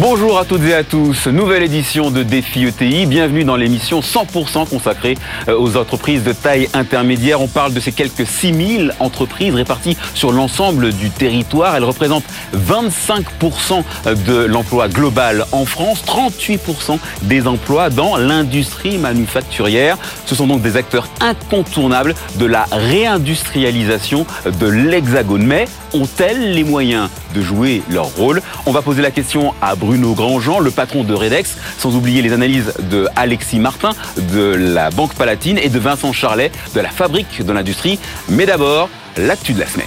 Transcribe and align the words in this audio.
Bonjour 0.00 0.38
à 0.38 0.44
toutes 0.44 0.62
et 0.62 0.74
à 0.74 0.84
tous, 0.84 1.26
nouvelle 1.26 1.64
édition 1.64 2.12
de 2.12 2.22
Défi 2.22 2.64
ETI. 2.64 3.06
Bienvenue 3.06 3.42
dans 3.42 3.56
l'émission 3.56 3.98
100% 3.98 4.68
consacrée 4.68 5.18
euh, 5.48 5.58
aux 5.58 5.76
entreprises 5.76 6.22
de 6.22 6.32
taille 6.32 6.68
intermédiaire. 6.72 7.40
On 7.40 7.48
parle 7.48 7.74
de 7.74 7.80
ces 7.80 7.90
quelques 7.90 8.24
6000 8.24 8.94
entreprises 9.00 9.52
réparties 9.52 9.96
sur 10.14 10.30
l'ensemble 10.30 10.92
du 10.92 11.10
territoire. 11.10 11.74
Elles 11.74 11.82
représentent 11.82 12.22
25% 12.54 13.82
de 14.24 14.44
l'emploi 14.44 14.86
global 14.88 15.44
en 15.50 15.64
France, 15.64 16.04
38% 16.06 17.00
des 17.22 17.48
emplois 17.48 17.90
dans 17.90 18.16
l'industrie 18.16 18.98
manufacturière. 18.98 19.98
Ce 20.26 20.36
sont 20.36 20.46
donc 20.46 20.62
des 20.62 20.76
acteurs 20.76 21.08
incontournables 21.20 22.14
de 22.36 22.46
la 22.46 22.66
réindustrialisation 22.70 24.26
de 24.60 24.66
l'Hexagone. 24.68 25.44
Mais 25.44 25.66
ont-elles 25.92 26.52
les 26.52 26.62
moyens 26.62 27.10
de 27.34 27.42
jouer 27.42 27.82
leur 27.90 28.14
rôle? 28.14 28.42
On 28.64 28.70
va 28.70 28.80
poser 28.80 29.02
la 29.02 29.10
question 29.10 29.54
à 29.60 29.74
Bruno 29.74 29.87
Grandjean, 29.96 30.60
le 30.60 30.70
patron 30.70 31.04
de 31.04 31.14
Redex, 31.14 31.56
sans 31.78 31.94
oublier 31.94 32.22
les 32.22 32.32
analyses 32.32 32.72
de 32.90 33.08
Alexis 33.16 33.58
Martin 33.58 33.90
de 34.16 34.54
la 34.54 34.90
Banque 34.90 35.14
Palatine 35.14 35.58
et 35.58 35.68
de 35.68 35.78
Vincent 35.78 36.12
Charlet 36.12 36.50
de 36.74 36.80
la 36.80 36.90
Fabrique 36.90 37.44
de 37.44 37.52
l'Industrie. 37.52 37.98
Mais 38.28 38.46
d'abord, 38.46 38.88
l'actu 39.16 39.52
de 39.52 39.60
la 39.60 39.66
semaine. 39.66 39.86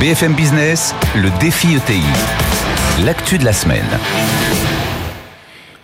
BFM 0.00 0.34
Business, 0.34 0.94
le 1.14 1.30
défi 1.38 1.74
ETI. 1.74 2.02
L'actu 3.04 3.38
de 3.38 3.44
la 3.44 3.52
semaine. 3.52 3.86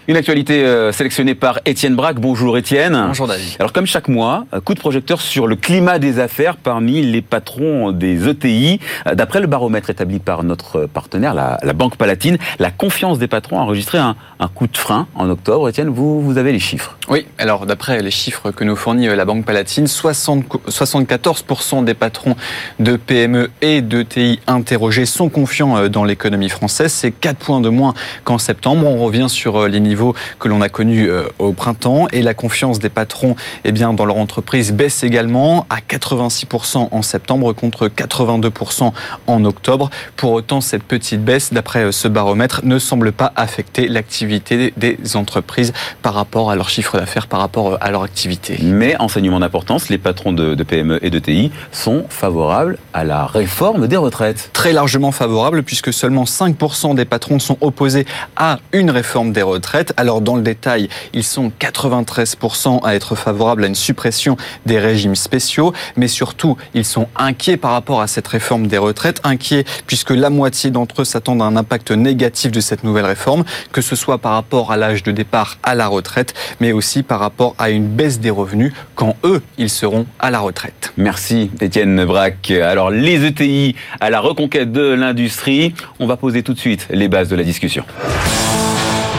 Une 0.08 0.16
actualité 0.16 0.64
euh, 0.64 0.90
sélectionnée 0.90 1.34
par 1.34 1.60
Étienne 1.66 1.94
Braque. 1.94 2.18
Bonjour 2.18 2.56
Étienne. 2.56 2.98
Bonjour 3.08 3.26
David. 3.26 3.56
Alors 3.58 3.74
comme 3.74 3.84
chaque 3.84 4.08
mois, 4.08 4.46
coup 4.64 4.72
de 4.72 4.80
projecteur 4.80 5.20
sur 5.20 5.46
le 5.46 5.54
climat 5.54 5.98
des 5.98 6.18
affaires 6.18 6.56
parmi 6.56 7.02
les 7.02 7.20
patrons 7.20 7.92
des 7.92 8.26
ETI. 8.26 8.80
D'après 9.12 9.40
le 9.40 9.46
baromètre 9.46 9.90
établi 9.90 10.18
par 10.18 10.45
notre 10.45 10.87
partenaire, 10.87 11.34
la, 11.34 11.59
Banque 11.74 11.96
Palatine, 11.96 12.38
la 12.59 12.70
confiance 12.70 13.18
des 13.18 13.26
patrons 13.26 13.59
a 13.59 13.62
enregistré 13.65 13.98
un, 13.98 14.16
coup 14.54 14.66
de 14.66 14.78
frein 14.78 15.09
en 15.15 15.28
octobre. 15.28 15.68
Étienne, 15.68 15.90
vous, 15.90 16.22
vous 16.22 16.38
avez 16.38 16.52
les 16.52 16.59
chiffres 16.59 16.96
Oui, 17.10 17.26
alors 17.37 17.66
d'après 17.66 18.00
les 18.00 18.10
chiffres 18.10 18.50
que 18.50 18.65
nous 18.65 18.76
fournit 18.76 19.09
euh, 19.09 19.15
la 19.15 19.26
Banque 19.26 19.45
Palatine, 19.45 19.87
60, 19.87 20.46
74% 20.68 21.84
des 21.84 21.93
patrons 21.93 22.34
de 22.80 22.96
PME 22.96 23.50
et 23.60 23.82
d'ETI 23.82 24.40
interrogés 24.46 25.04
sont 25.04 25.28
confiants 25.28 25.76
euh, 25.76 25.88
dans 25.90 26.04
l'économie 26.04 26.48
française. 26.48 26.93
C'est 26.93 27.12
4 27.12 27.37
points 27.37 27.60
de 27.60 27.68
moins 27.68 27.93
qu'en 28.24 28.38
septembre. 28.38 28.87
On 28.87 28.96
revient 29.04 29.28
sur 29.28 29.68
les 29.68 29.80
niveaux 29.80 29.98
que 30.38 30.49
l'on 30.49 30.60
a 30.60 30.68
connu 30.68 31.09
euh, 31.09 31.24
au 31.38 31.52
printemps 31.52 32.07
et 32.13 32.23
la 32.23 32.35
confiance 32.35 32.79
des 32.79 32.88
patrons 32.88 33.37
eh 33.65 33.73
bien, 33.73 33.93
dans 33.93 34.05
leur 34.05 34.16
entreprise 34.16 34.73
baisse 34.73 35.02
également 35.02 35.66
à 35.71 35.79
86% 35.79 36.88
en 36.90 37.02
septembre 37.02 37.52
contre 37.52 37.88
82% 37.88 38.93
en 39.27 39.45
octobre. 39.45 39.90
Pour 40.16 40.32
autant, 40.32 40.60
cette 40.60 40.82
petite 40.82 41.24
baisse, 41.24 41.52
d'après 41.52 41.85
euh, 41.85 41.93
ce 41.93 42.09
baromètre, 42.09 42.60
ne 42.65 42.79
semble 42.79 43.13
pas 43.13 43.32
affecter 43.37 43.88
l'activité 43.88 44.73
des 44.77 44.99
entreprises 45.16 45.73
par 46.02 46.15
rapport 46.15 46.51
à 46.51 46.57
leur 46.57 46.68
chiffre 46.68 46.99
d'affaires, 46.99 47.27
par 47.27 47.40
rapport 47.40 47.73
euh, 47.73 47.77
à 47.80 47.90
leur 47.90 48.02
activité. 48.02 48.59
Mais, 48.62 48.96
enseignement 48.99 49.40
d'importance, 49.40 49.88
les 49.88 49.99
patrons 49.99 50.33
de, 50.33 50.55
de 50.55 50.62
PME 50.62 50.99
et 51.05 51.10
de 51.10 51.18
TI 51.18 51.51
sont 51.73 52.05
favorables 52.09 52.79
à 52.93 53.05
la 53.05 53.27
réforme 53.27 53.87
des 53.87 53.96
retraites. 53.96 54.51
Très 54.52 54.73
largement 54.73 55.12
favorables, 55.12 55.62
puisque 55.62 55.93
seulement 55.93 56.24
5% 56.24 56.95
des 56.95 57.05
patrons 57.05 57.38
sont 57.38 57.59
opposés 57.60 58.07
à 58.37 58.59
une 58.73 58.90
réforme 58.90 59.33
des 59.33 59.43
retraites. 59.43 59.87
Alors 59.96 60.20
dans 60.20 60.36
le 60.36 60.42
détail, 60.42 60.88
ils 61.12 61.24
sont 61.24 61.50
93% 61.60 62.84
à 62.84 62.94
être 62.94 63.14
favorables 63.14 63.64
à 63.64 63.66
une 63.66 63.74
suppression 63.74 64.36
des 64.66 64.78
régimes 64.78 65.16
spéciaux, 65.16 65.72
mais 65.97 66.08
surtout, 66.08 66.56
ils 66.75 66.84
sont 66.84 67.08
inquiets 67.16 67.56
par 67.56 67.72
rapport 67.72 68.00
à 68.00 68.06
cette 68.06 68.28
réforme 68.28 68.66
des 68.66 68.78
retraites, 68.78 69.21
inquiets 69.25 69.65
puisque 69.87 70.10
la 70.10 70.31
moitié 70.31 70.71
d'entre 70.71 71.03
eux 71.03 71.04
s'attendent 71.04 71.43
à 71.43 71.44
un 71.44 71.56
impact 71.56 71.91
négatif 71.91 72.53
de 72.53 72.60
cette 72.60 72.84
nouvelle 72.84 73.06
réforme, 73.06 73.44
que 73.72 73.81
ce 73.81 73.97
soit 73.97 74.19
par 74.19 74.32
rapport 74.32 74.72
à 74.72 74.77
l'âge 74.77 75.03
de 75.03 75.12
départ 75.12 75.59
à 75.62 75.75
la 75.75 75.87
retraite, 75.87 76.34
mais 76.60 76.72
aussi 76.72 77.03
par 77.03 77.21
rapport 77.21 77.54
à 77.59 77.71
une 77.71 77.87
baisse 77.87 78.21
des 78.21 78.31
revenus 78.31 78.72
quand 78.94 79.16
eux, 79.25 79.43
ils 79.56 79.71
seront 79.71 80.06
à 80.19 80.31
la 80.31 80.41
retraite. 80.41 80.93
Merci 80.97 81.50
Étienne 81.60 82.04
Braque. 82.04 82.50
Alors 82.50 82.91
les 82.91 83.25
ETI 83.25 83.75
à 84.00 84.10
la 84.10 84.21
reconquête 84.21 84.72
de 84.72 84.82
l'industrie, 84.82 85.75
on 85.98 86.06
va 86.06 86.16
poser 86.16 86.43
tout 86.43 86.54
de 86.54 86.59
suite 86.59 86.87
les 86.91 87.09
bases 87.09 87.28
de 87.28 87.37
la 87.37 87.44
discussion. 87.44 87.84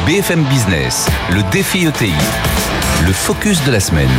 BFM 0.06 0.44
Business, 0.46 1.08
le 1.32 1.44
défi 1.52 1.86
ETI, 1.86 2.12
le 3.06 3.12
focus 3.12 3.64
de 3.66 3.72
la 3.72 3.80
semaine. 3.80 4.10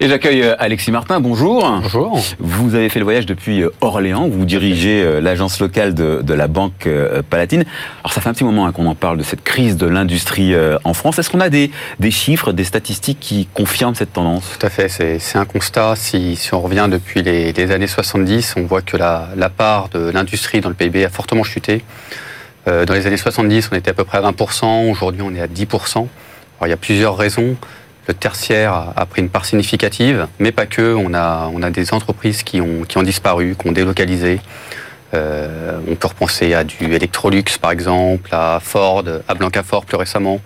Et 0.00 0.08
j'accueille 0.08 0.42
euh, 0.42 0.56
Alexis 0.58 0.90
Martin, 0.90 1.20
bonjour. 1.20 1.68
Bonjour. 1.80 2.20
Vous 2.38 2.74
avez 2.74 2.88
fait 2.88 2.98
le 2.98 3.04
voyage 3.04 3.24
depuis 3.24 3.62
euh, 3.62 3.70
Orléans, 3.80 4.28
vous 4.28 4.44
dirigez 4.44 5.02
euh, 5.02 5.20
l'agence 5.20 5.60
locale 5.60 5.94
de, 5.94 6.34
la 6.34 6.48
Banque 6.48 6.88
Palatine. 7.30 7.64
Alors 8.00 8.12
ça 8.12 8.20
fait 8.20 8.28
un 8.28 8.32
petit 8.32 8.44
moment 8.44 8.66
hein, 8.66 8.72
qu'on 8.72 8.86
en 8.86 8.94
parle 8.94 9.18
de 9.18 9.22
cette 9.22 9.44
crise 9.44 9.76
de 9.76 9.86
l'industrie 9.86 10.54
en 10.84 10.94
France. 10.94 11.18
Est-ce 11.18 11.30
qu'on 11.30 11.40
a 11.40 11.50
des, 11.50 11.70
chiffres, 12.10 12.52
des 12.52 12.64
statistiques 12.64 13.20
qui 13.20 13.46
confirment 13.54 13.94
cette 13.94 14.12
tendance? 14.12 14.44
Tout 14.58 14.66
à 14.66 14.70
fait, 14.70 14.88
c'est 14.88 15.38
un 15.38 15.44
constat. 15.44 15.94
Si, 15.96 16.38
on 16.52 16.60
revient 16.60 16.88
depuis 16.90 17.22
les, 17.22 17.70
années 17.70 17.86
70, 17.86 18.54
on 18.56 18.62
voit 18.62 18.82
que 18.82 18.96
la, 18.96 19.28
la 19.36 19.50
part 19.50 19.88
de 19.90 20.10
l'industrie 20.10 20.60
dans 20.60 20.68
le 20.68 20.74
PIB 20.74 21.04
a 21.04 21.10
fortement 21.10 21.44
chuté. 21.44 21.84
Euh, 22.68 22.84
dans 22.84 22.94
les 22.94 23.06
années 23.06 23.16
70, 23.16 23.70
on 23.72 23.76
était 23.76 23.90
à 23.90 23.94
peu 23.94 24.04
près 24.04 24.18
à 24.18 24.30
20%, 24.30 24.90
aujourd'hui 24.90 25.22
on 25.22 25.34
est 25.34 25.40
à 25.40 25.46
10%. 25.46 25.96
Alors, 25.96 26.08
il 26.62 26.68
y 26.68 26.72
a 26.72 26.76
plusieurs 26.76 27.16
raisons. 27.16 27.56
Le 28.08 28.14
tertiaire 28.14 28.92
a, 28.96 29.06
pris 29.06 29.22
une 29.22 29.28
part 29.28 29.44
significative, 29.44 30.26
mais 30.40 30.50
pas 30.50 30.66
que. 30.66 30.94
On 30.94 31.14
a, 31.14 31.48
on 31.52 31.62
a 31.62 31.70
des 31.70 31.94
entreprises 31.94 32.42
qui 32.42 32.60
ont, 32.60 32.82
qui 32.82 32.98
ont 32.98 33.02
disparu, 33.02 33.56
qui 33.58 33.68
ont 33.68 33.72
délocalisé. 33.72 34.40
Euh, 35.14 35.78
on 35.88 35.94
peut 35.94 36.08
repenser 36.08 36.54
à 36.54 36.64
du 36.64 36.92
Electrolux 36.92 37.44
par 37.60 37.70
exemple, 37.70 38.30
à 38.32 38.58
Ford, 38.60 39.04
à 39.28 39.34
Blancafort 39.34 39.84
plus 39.84 39.96
récemment 39.96 40.40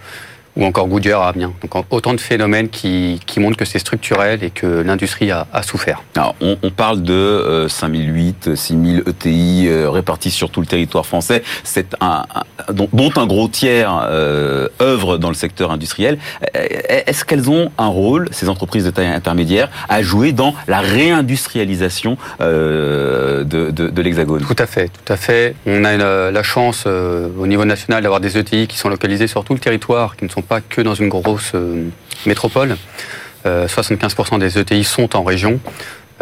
ou 0.57 0.65
encore 0.65 0.89
Goodyear 0.89 1.23
à 1.23 1.29
Amiens. 1.29 1.53
Donc 1.63 1.85
autant 1.91 2.15
de 2.15 2.21
phénomènes 2.21 2.69
qui, 2.69 3.21
qui 3.27 3.41
montrent 3.41 3.57
que 3.57 3.65
c'est 3.65 3.79
structurel 3.79 4.43
et 4.43 4.51
que 4.51 4.67
l'industrie 4.67 5.31
a, 5.31 5.47
a, 5.53 5.63
souffert. 5.63 6.03
Alors, 6.15 6.35
on, 6.41 6.57
on, 6.63 6.71
parle 6.71 7.03
de 7.03 7.13
euh, 7.13 7.69
5008, 7.69 8.57
6000 8.57 9.03
ETI 9.07 9.67
euh, 9.69 9.91
répartis 9.91 10.31
sur 10.31 10.51
tout 10.51 10.61
le 10.61 10.67
territoire 10.67 11.07
français, 11.07 11.43
c'est 11.65 11.95
un, 12.01 12.25
dont, 12.73 13.11
un 13.17 13.27
gros 13.27 13.49
tiers 13.49 14.07
euh, 14.11 14.69
œuvre 14.81 15.19
dans 15.19 15.29
le 15.29 15.35
secteur 15.35 15.71
industriel. 15.71 16.19
Euh, 16.57 16.67
est-ce 16.89 17.25
qu'elles 17.25 17.51
ont 17.51 17.71
un 17.79 17.87
rôle, 17.87 18.29
ces 18.33 18.49
entreprises 18.49 18.85
de 18.85 18.91
taille 18.91 19.07
intermédiaire, 19.07 19.71
à 19.89 20.03
jouer 20.03 20.33
dans 20.33 20.55
la 20.67 20.81
réindustrialisation 20.81 22.17
euh, 22.41 23.45
de, 23.45 23.71
de, 23.71 23.89
de 23.89 24.03
l'Hexagone? 24.03 24.43
Tout 24.43 24.57
à 24.59 24.67
fait, 24.67 24.89
tout 24.89 25.13
à 25.13 25.17
fait. 25.17 25.55
On 25.67 25.85
a 25.85 25.97
la 26.31 26.43
chance 26.43 26.85
euh, 26.87 27.29
au 27.39 27.47
niveau 27.47 27.65
national 27.65 28.03
d'avoir 28.03 28.21
des 28.21 28.39
ETI 28.39 28.67
qui 28.67 28.77
sont 28.77 28.89
localisés 28.89 29.27
sur 29.27 29.45
tout 29.45 29.55
le 29.55 29.61
territoire, 29.61 30.17
qui 30.17 30.25
ne 30.25 30.31
sont 30.31 30.43
pas 30.47 30.61
que 30.61 30.81
dans 30.81 30.95
une 30.95 31.09
grosse 31.09 31.53
euh, 31.55 31.89
métropole. 32.25 32.77
75% 33.45 34.35
euh, 34.35 34.39
des 34.39 34.59
ETI 34.59 34.85
sont 34.85 35.15
en 35.17 35.23
région. 35.23 35.61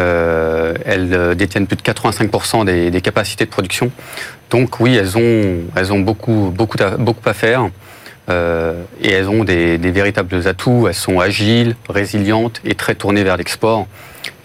Euh, 0.00 0.74
elles 0.84 1.36
détiennent 1.36 1.66
plus 1.66 1.76
de 1.76 1.82
85% 1.82 2.90
des, 2.90 3.00
capacités 3.00 3.44
de 3.44 3.50
production. 3.50 3.90
Donc 4.50 4.80
oui, 4.80 4.96
elles 4.96 5.16
ont, 5.16 5.60
elles 5.76 5.92
ont 5.92 6.00
beaucoup, 6.00 6.52
beaucoup, 6.54 6.76
à, 6.82 6.90
beaucoup 6.96 7.26
à 7.28 7.32
faire. 7.32 7.68
et 8.28 9.10
elles 9.10 9.28
ont 9.28 9.44
des, 9.44 9.78
des, 9.78 9.90
véritables 9.90 10.46
atouts. 10.46 10.86
Elles 10.88 10.94
sont 10.94 11.20
agiles, 11.20 11.76
résilientes 11.88 12.60
et 12.64 12.74
très 12.74 12.94
tournées 12.94 13.24
vers 13.24 13.36
l'export. 13.36 13.86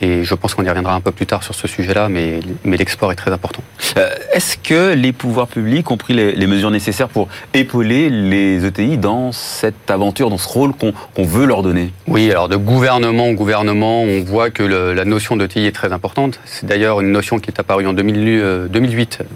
Et 0.02 0.24
je 0.24 0.34
pense 0.36 0.54
qu'on 0.54 0.64
y 0.64 0.70
reviendra 0.70 0.94
un 0.94 1.02
peu 1.02 1.12
plus 1.12 1.26
tard 1.26 1.44
sur 1.44 1.56
ce 1.56 1.68
sujet-là, 1.68 2.10
mais, 2.10 2.40
mais 2.64 2.78
l'export 2.78 3.12
est 3.12 3.16
très 3.16 3.32
important. 3.32 3.62
Euh, 3.98 4.10
est-ce 4.34 4.58
que 4.58 4.94
les 4.94 5.12
pouvoirs 5.12 5.48
publics 5.48 5.90
ont 5.92 5.98
pris 5.98 6.14
les, 6.14 6.48
mesures 6.48 6.72
nécessaires 6.72 7.10
pour 7.10 7.28
épauler 7.54 8.10
les 8.10 8.66
ETI 8.66 8.98
dans 8.98 9.32
cette 9.32 9.92
aventure, 9.92 10.30
dans 10.30 10.38
ce 10.38 10.48
rôle 10.48 10.74
qu'on 10.74 11.24
veut 11.24 11.46
leur 11.46 11.64
donner? 11.64 11.92
Oui, 12.08 12.32
alors 12.32 12.50
de 12.50 12.56
gouvernement 12.56 13.28
en 13.28 13.34
gouvernement, 13.34 14.04
on 14.04 14.24
voit 14.24 14.50
que 14.50 14.64
la 14.64 15.06
notion 15.06 15.36
d'ETI 15.36 15.66
est 15.66 15.76
très 15.76 15.92
importante. 15.94 16.40
C'est 16.46 16.66
d'ailleurs 16.66 17.02
une 17.02 17.12
notion 17.12 17.40
qui 17.40 17.50
est 17.50 17.60
apparue 17.60 17.88
en 17.88 17.94
2008 17.94 18.40
euh, 18.42 18.68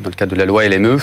dans 0.02 0.10
le 0.10 0.16
cadre 0.16 0.34
de 0.34 0.38
la 0.38 0.46
loi 0.46 0.68
LME. 0.68 0.98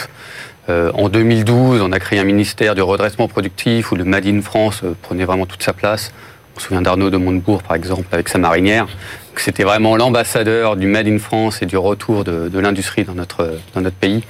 Euh, 0.68 0.92
en 0.94 1.08
2012, 1.08 1.80
on 1.82 1.92
a 1.92 1.98
créé 1.98 2.18
un 2.18 2.24
ministère 2.24 2.74
du 2.74 2.82
redressement 2.82 3.28
productif 3.28 3.92
où 3.92 3.96
le 3.96 4.04
Made 4.04 4.26
in 4.26 4.40
France 4.40 4.82
prenait 5.02 5.24
vraiment 5.24 5.46
toute 5.46 5.62
sa 5.62 5.72
place. 5.72 6.12
On 6.60 6.62
se 6.62 6.66
souvient 6.66 6.82
d'Arnaud 6.82 7.08
de 7.08 7.16
Montebourg, 7.16 7.62
par 7.62 7.74
exemple, 7.74 8.04
avec 8.12 8.28
sa 8.28 8.36
marinière. 8.36 8.86
C'était 9.34 9.64
vraiment 9.64 9.96
l'ambassadeur 9.96 10.76
du 10.76 10.88
Made 10.88 11.08
in 11.08 11.18
France 11.18 11.62
et 11.62 11.66
du 11.66 11.78
retour 11.78 12.22
de, 12.22 12.58
l'industrie 12.58 13.04
dans 13.04 13.14
notre, 13.14 13.56
dans 13.74 13.80
notre 13.80 13.96
pays. 13.96 14.22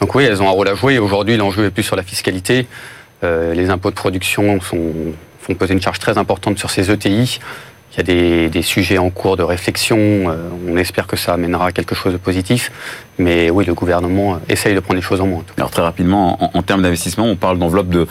Donc 0.00 0.14
oui, 0.14 0.22
elles 0.22 0.40
ont 0.40 0.46
un 0.46 0.52
rôle 0.52 0.68
à 0.68 0.76
jouer. 0.76 1.00
Aujourd'hui, 1.00 1.36
l'enjeu 1.36 1.64
est 1.64 1.70
plus 1.72 1.82
sur 1.82 1.96
la 1.96 2.04
fiscalité. 2.04 2.68
Euh, 3.24 3.52
les 3.52 3.68
impôts 3.68 3.90
de 3.90 3.96
production 3.96 4.60
font 4.60 5.12
peser 5.58 5.72
une 5.72 5.82
charge 5.82 5.98
très 5.98 6.18
importante 6.18 6.56
sur 6.56 6.70
ces 6.70 6.88
ETI. 6.92 7.40
Il 7.94 7.96
y 7.96 8.00
a 8.00 8.04
des, 8.04 8.48
des 8.48 8.62
sujets 8.62 8.98
en 8.98 9.10
cours 9.10 9.36
de 9.36 9.42
réflexion. 9.42 9.98
Euh, 9.98 10.36
on 10.68 10.76
espère 10.76 11.08
que 11.08 11.16
ça 11.16 11.34
amènera 11.34 11.66
à 11.66 11.72
quelque 11.72 11.96
chose 11.96 12.12
de 12.12 12.18
positif. 12.18 12.70
Mais 13.18 13.50
oui, 13.50 13.64
le 13.64 13.74
gouvernement 13.74 14.38
essaye 14.48 14.76
de 14.76 14.80
prendre 14.80 15.00
les 15.00 15.02
choses 15.02 15.20
en 15.20 15.26
main. 15.26 15.42
Alors 15.56 15.72
très 15.72 15.82
rapidement, 15.82 16.44
en, 16.44 16.58
en 16.58 16.62
termes 16.62 16.82
d'investissement, 16.82 17.24
on 17.24 17.34
parle 17.34 17.58
d'enveloppe 17.58 17.88
de 17.88 18.06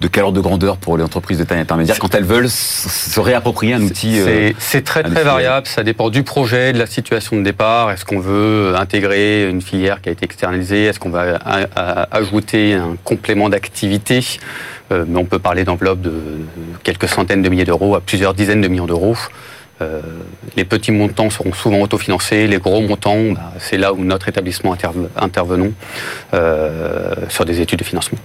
de 0.00 0.08
quel 0.08 0.24
ordre 0.24 0.36
de 0.36 0.40
grandeur 0.40 0.76
pour 0.76 0.96
les 0.96 1.04
entreprises 1.04 1.38
de 1.38 1.44
taille 1.44 1.60
intermédiaire 1.60 1.98
quand 1.98 2.14
elles 2.14 2.24
veulent 2.24 2.50
se 2.50 3.20
réapproprier 3.20 3.74
un 3.74 3.82
outil 3.82 4.20
C'est 4.58 4.82
très 4.82 5.02
très 5.02 5.22
variable, 5.22 5.66
ça 5.66 5.82
dépend 5.82 6.10
du 6.10 6.22
projet, 6.22 6.72
de 6.72 6.78
la 6.78 6.86
situation 6.86 7.36
de 7.36 7.42
départ. 7.42 7.90
Est-ce 7.90 8.04
qu'on 8.04 8.20
veut 8.20 8.74
intégrer 8.76 9.48
une 9.48 9.62
filière 9.62 10.00
qui 10.00 10.08
a 10.08 10.12
été 10.12 10.24
externalisée? 10.24 10.84
Est-ce 10.86 10.98
qu'on 10.98 11.10
va 11.10 11.38
ajouter 12.10 12.74
un 12.74 12.96
complément 13.04 13.48
d'activité? 13.48 14.20
Mais 14.90 15.16
on 15.16 15.24
peut 15.24 15.38
parler 15.38 15.64
d'enveloppes 15.64 16.02
de 16.02 16.12
quelques 16.82 17.08
centaines 17.08 17.42
de 17.42 17.48
milliers 17.48 17.64
d'euros 17.64 17.94
à 17.94 18.00
plusieurs 18.00 18.34
dizaines 18.34 18.60
de 18.60 18.68
millions 18.68 18.86
d'euros. 18.86 19.16
Euh, 19.82 20.00
les 20.56 20.64
petits 20.64 20.92
montants 20.92 21.30
seront 21.30 21.52
souvent 21.52 21.80
autofinancés, 21.80 22.46
les 22.46 22.58
gros 22.58 22.80
montants, 22.80 23.32
bah, 23.32 23.52
c'est 23.58 23.76
là 23.76 23.92
où 23.92 24.04
notre 24.04 24.28
établissement 24.28 24.76
intervenons 25.16 25.72
euh, 26.32 27.12
sur 27.28 27.44
des 27.44 27.60
études 27.60 27.80
de 27.80 27.84
financement. 27.84 28.18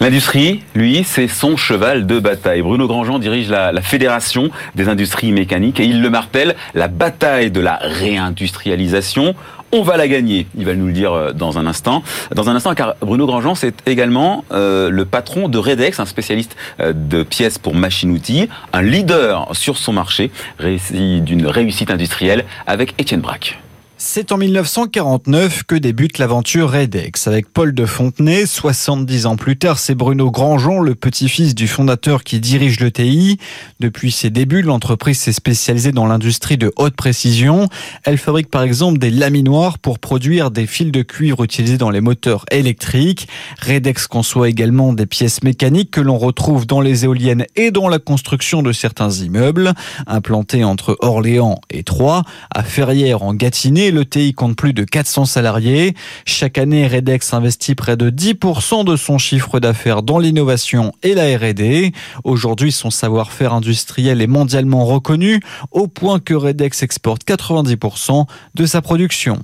L'industrie, 0.00 0.62
lui, 0.74 1.04
c'est 1.04 1.26
son 1.26 1.56
cheval 1.56 2.06
de 2.06 2.18
bataille. 2.18 2.60
Bruno 2.60 2.86
Grandjean 2.86 3.18
dirige 3.18 3.48
la, 3.48 3.72
Fédération 3.80 4.50
des 4.74 4.88
industries 4.88 5.32
mécaniques 5.32 5.80
et 5.80 5.84
il 5.84 6.02
le 6.02 6.10
martèle, 6.10 6.54
la 6.74 6.88
bataille 6.88 7.50
de 7.50 7.60
la 7.60 7.78
réindustrialisation 7.80 9.34
on 9.72 9.82
va 9.82 9.96
la 9.96 10.06
gagner. 10.06 10.46
Il 10.56 10.64
va 10.64 10.74
nous 10.74 10.86
le 10.86 10.92
dire 10.92 11.12
euh, 11.12 11.32
dans 11.32 11.58
un 11.58 11.66
instant. 11.66 12.02
Dans 12.34 12.48
un 12.48 12.54
instant, 12.54 12.74
car 12.74 12.94
Bruno 13.00 13.26
Grandjean, 13.26 13.56
c'est 13.56 13.74
également 13.86 14.44
euh, 14.52 14.90
le 14.90 15.04
patron 15.04 15.48
de 15.48 15.58
Redex, 15.58 15.98
un 15.98 16.06
spécialiste 16.06 16.56
euh, 16.80 16.92
de 16.94 17.24
pièces 17.24 17.58
pour 17.58 17.74
machines-outils, 17.74 18.48
un 18.72 18.82
leader 18.82 19.48
sur 19.52 19.76
son 19.76 19.92
marché, 19.92 20.30
récit 20.58 21.20
d'une 21.20 21.46
réussite 21.46 21.90
industrielle 21.90 22.44
avec 22.66 22.94
Étienne 22.98 23.20
Braque. 23.20 23.58
C'est 24.08 24.30
en 24.30 24.38
1949 24.38 25.64
que 25.64 25.74
débute 25.74 26.18
l'aventure 26.18 26.70
Redex 26.70 27.26
avec 27.26 27.52
Paul 27.52 27.74
de 27.74 27.84
Fontenay. 27.84 28.46
70 28.46 29.26
ans 29.26 29.36
plus 29.36 29.58
tard, 29.58 29.80
c'est 29.80 29.96
Bruno 29.96 30.30
Grandjean, 30.30 30.80
le 30.80 30.94
petit-fils 30.94 31.56
du 31.56 31.66
fondateur 31.66 32.22
qui 32.22 32.38
dirige 32.38 32.78
le 32.78 32.92
TI. 32.92 33.38
Depuis 33.80 34.12
ses 34.12 34.30
débuts, 34.30 34.62
l'entreprise 34.62 35.18
s'est 35.18 35.32
spécialisée 35.32 35.90
dans 35.90 36.06
l'industrie 36.06 36.56
de 36.56 36.72
haute 36.76 36.94
précision. 36.94 37.68
Elle 38.04 38.16
fabrique 38.16 38.48
par 38.48 38.62
exemple 38.62 38.98
des 38.98 39.10
laminoirs 39.10 39.80
pour 39.80 39.98
produire 39.98 40.52
des 40.52 40.68
fils 40.68 40.92
de 40.92 41.02
cuivre 41.02 41.42
utilisés 41.42 41.76
dans 41.76 41.90
les 41.90 42.00
moteurs 42.00 42.44
électriques. 42.52 43.26
Redex 43.60 44.06
conçoit 44.06 44.48
également 44.48 44.92
des 44.92 45.06
pièces 45.06 45.42
mécaniques 45.42 45.90
que 45.90 46.00
l'on 46.00 46.16
retrouve 46.16 46.64
dans 46.64 46.80
les 46.80 47.04
éoliennes 47.04 47.44
et 47.56 47.72
dans 47.72 47.88
la 47.88 47.98
construction 47.98 48.62
de 48.62 48.70
certains 48.70 49.10
immeubles. 49.10 49.74
Implanté 50.06 50.62
entre 50.62 50.96
Orléans 51.00 51.60
et 51.70 51.82
Troyes, 51.82 52.22
à 52.54 52.62
Ferrières 52.62 53.24
en 53.24 53.34
Gâtinais, 53.34 53.95
le 53.96 54.04
TI 54.04 54.34
compte 54.34 54.56
plus 54.56 54.74
de 54.74 54.84
400 54.84 55.24
salariés. 55.24 55.94
Chaque 56.26 56.58
année, 56.58 56.86
Redex 56.86 57.32
investit 57.32 57.74
près 57.74 57.96
de 57.96 58.10
10% 58.10 58.84
de 58.84 58.94
son 58.94 59.16
chiffre 59.16 59.58
d'affaires 59.58 60.02
dans 60.02 60.18
l'innovation 60.18 60.92
et 61.02 61.14
la 61.14 61.24
R&D. 61.38 61.92
Aujourd'hui, 62.22 62.72
son 62.72 62.90
savoir-faire 62.90 63.54
industriel 63.54 64.20
est 64.20 64.26
mondialement 64.26 64.84
reconnu 64.84 65.40
au 65.70 65.88
point 65.88 66.20
que 66.20 66.34
Redex 66.34 66.82
exporte 66.82 67.22
90% 67.26 68.26
de 68.54 68.66
sa 68.66 68.82
production. 68.82 69.38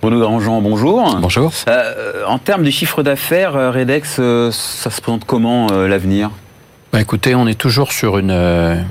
Bruno 0.00 0.20
Grandjean, 0.20 0.62
bonjour. 0.62 1.16
Bonjour. 1.20 1.52
Euh, 1.68 2.24
en 2.26 2.38
termes 2.38 2.62
de 2.62 2.70
chiffre 2.70 3.02
d'affaires, 3.02 3.56
euh, 3.56 3.72
Redex, 3.72 4.18
euh, 4.20 4.52
ça 4.52 4.90
se 4.90 5.00
présente 5.00 5.24
comment 5.24 5.66
l'avenir? 5.72 6.30
Bah, 6.92 7.00
Écoutez, 7.00 7.34
on 7.34 7.48
est 7.48 7.58
toujours 7.58 7.92
sur 7.92 8.18
une 8.18 8.84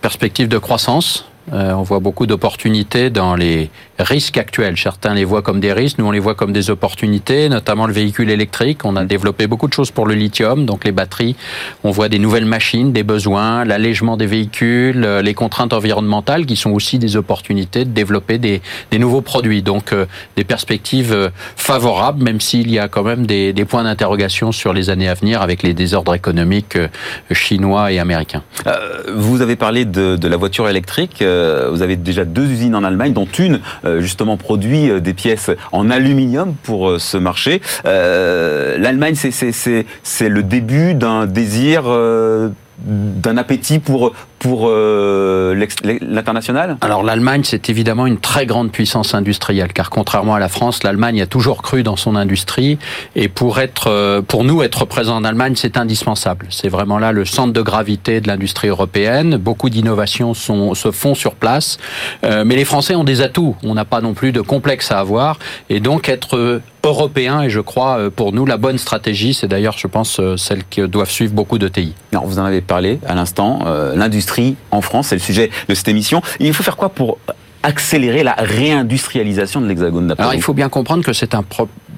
perspective 0.00 0.46
de 0.46 0.58
croissance. 0.58 1.28
on 1.50 1.82
voit 1.82 2.00
beaucoup 2.00 2.26
d'opportunités 2.26 3.10
dans 3.10 3.34
les 3.34 3.70
risques 3.98 4.38
actuels. 4.38 4.76
Certains 4.76 5.14
les 5.14 5.24
voient 5.24 5.42
comme 5.42 5.60
des 5.60 5.72
risques, 5.72 5.98
nous 5.98 6.06
on 6.06 6.10
les 6.10 6.18
voit 6.18 6.34
comme 6.34 6.52
des 6.52 6.70
opportunités, 6.70 7.48
notamment 7.48 7.86
le 7.86 7.92
véhicule 7.92 8.30
électrique. 8.30 8.84
On 8.84 8.96
a 8.96 9.04
développé 9.04 9.46
beaucoup 9.46 9.68
de 9.68 9.72
choses 9.72 9.90
pour 9.90 10.06
le 10.06 10.14
lithium, 10.14 10.66
donc 10.66 10.84
les 10.84 10.92
batteries. 10.92 11.36
On 11.84 11.90
voit 11.90 12.08
des 12.08 12.18
nouvelles 12.18 12.46
machines, 12.46 12.92
des 12.92 13.02
besoins, 13.02 13.64
l'allègement 13.64 14.16
des 14.16 14.26
véhicules, 14.26 15.04
euh, 15.04 15.22
les 15.22 15.34
contraintes 15.34 15.72
environnementales 15.72 16.46
qui 16.46 16.56
sont 16.56 16.70
aussi 16.70 16.98
des 16.98 17.16
opportunités 17.16 17.84
de 17.84 17.90
développer 17.90 18.38
des, 18.38 18.62
des 18.90 18.98
nouveaux 18.98 19.20
produits. 19.20 19.62
Donc 19.62 19.92
euh, 19.92 20.06
des 20.36 20.44
perspectives 20.44 21.12
euh, 21.12 21.30
favorables, 21.56 22.22
même 22.22 22.40
s'il 22.40 22.70
y 22.70 22.78
a 22.78 22.88
quand 22.88 23.02
même 23.02 23.26
des, 23.26 23.52
des 23.52 23.64
points 23.64 23.84
d'interrogation 23.84 24.52
sur 24.52 24.72
les 24.72 24.90
années 24.90 25.08
à 25.08 25.14
venir 25.14 25.42
avec 25.42 25.62
les 25.62 25.74
désordres 25.74 26.14
économiques 26.14 26.78
chinois 27.30 27.92
et 27.92 27.98
américains. 27.98 28.42
vous 29.14 29.42
avez 29.42 29.56
parlé 29.56 29.84
de, 29.84 30.16
de, 30.16 30.28
la 30.28 30.36
voiture 30.36 30.68
électrique. 30.68 31.16
vous 31.18 31.82
avez 31.82 31.96
déjà 31.96 32.24
deux 32.24 32.46
usines 32.46 32.74
en 32.74 32.84
Allemagne, 32.84 33.12
dont 33.12 33.26
une 33.38 33.60
euh, 33.81 33.81
justement 34.00 34.36
produit 34.36 34.90
euh, 34.90 35.00
des 35.00 35.14
pièces 35.14 35.50
en 35.72 35.90
aluminium 35.90 36.54
pour 36.62 36.90
euh, 36.90 36.98
ce 36.98 37.16
marché. 37.16 37.60
L'Allemagne, 37.84 39.14
c'est 39.14 40.28
le 40.28 40.42
début 40.42 40.94
d'un 40.94 41.26
désir 41.26 41.84
d'un 42.84 43.36
appétit 43.36 43.78
pour 43.78 44.12
pour 44.42 44.66
euh, 44.66 45.54
l'international? 46.00 46.76
Alors 46.80 47.04
l'Allemagne, 47.04 47.42
c'est 47.44 47.70
évidemment 47.70 48.06
une 48.06 48.18
très 48.18 48.44
grande 48.44 48.72
puissance 48.72 49.14
industrielle, 49.14 49.72
car 49.72 49.88
contrairement 49.88 50.34
à 50.34 50.40
la 50.40 50.48
France, 50.48 50.82
l'Allemagne 50.82 51.22
a 51.22 51.26
toujours 51.26 51.62
cru 51.62 51.84
dans 51.84 51.94
son 51.94 52.16
industrie, 52.16 52.76
et 53.14 53.28
pour 53.28 53.60
être, 53.60 53.86
euh, 53.86 54.20
pour 54.20 54.42
nous, 54.42 54.62
être 54.62 54.84
présent 54.84 55.14
en 55.14 55.22
Allemagne, 55.22 55.54
c'est 55.54 55.76
indispensable. 55.76 56.46
C'est 56.50 56.68
vraiment 56.68 56.98
là 56.98 57.12
le 57.12 57.24
centre 57.24 57.52
de 57.52 57.62
gravité 57.62 58.20
de 58.20 58.26
l'industrie 58.26 58.66
européenne. 58.66 59.36
Beaucoup 59.36 59.70
d'innovations 59.70 60.34
se 60.34 60.90
font 60.90 61.14
sur 61.14 61.36
place, 61.36 61.78
euh, 62.24 62.42
mais 62.44 62.56
les 62.56 62.64
Français 62.64 62.96
ont 62.96 63.04
des 63.04 63.20
atouts. 63.20 63.54
On 63.62 63.74
n'a 63.74 63.84
pas 63.84 64.00
non 64.00 64.12
plus 64.12 64.32
de 64.32 64.40
complexe 64.40 64.90
à 64.90 64.98
avoir, 64.98 65.38
et 65.70 65.78
donc 65.78 66.08
être 66.08 66.60
européen 66.84 67.42
et 67.42 67.48
je 67.48 67.60
crois 67.60 68.10
pour 68.10 68.32
nous 68.32 68.44
la 68.44 68.56
bonne 68.56 68.76
stratégie. 68.76 69.34
C'est 69.34 69.46
d'ailleurs, 69.46 69.78
je 69.78 69.86
pense, 69.86 70.20
celle 70.36 70.64
que 70.64 70.82
doivent 70.82 71.10
suivre 71.10 71.32
beaucoup 71.32 71.58
de 71.58 71.68
TI. 71.68 71.94
Alors, 72.10 72.26
vous 72.26 72.40
en 72.40 72.44
avez 72.44 72.60
parlé 72.60 72.98
à 73.06 73.14
l'instant. 73.14 73.60
L'industrie 73.94 74.31
en 74.70 74.80
France, 74.80 75.08
c'est 75.08 75.16
le 75.16 75.20
sujet 75.20 75.50
de 75.68 75.74
cette 75.74 75.88
émission. 75.88 76.22
il 76.40 76.54
faut 76.54 76.62
faire 76.62 76.76
quoi 76.76 76.88
pour 76.88 77.18
accélérer 77.62 78.22
la 78.22 78.34
réindustrialisation 78.34 79.60
de 79.60 79.68
l'Hexagone 79.68 80.14
Alors 80.18 80.34
il 80.34 80.42
faut 80.42 80.54
bien 80.54 80.68
comprendre 80.68 81.04
que 81.04 81.12
c'est 81.12 81.34
un 81.34 81.42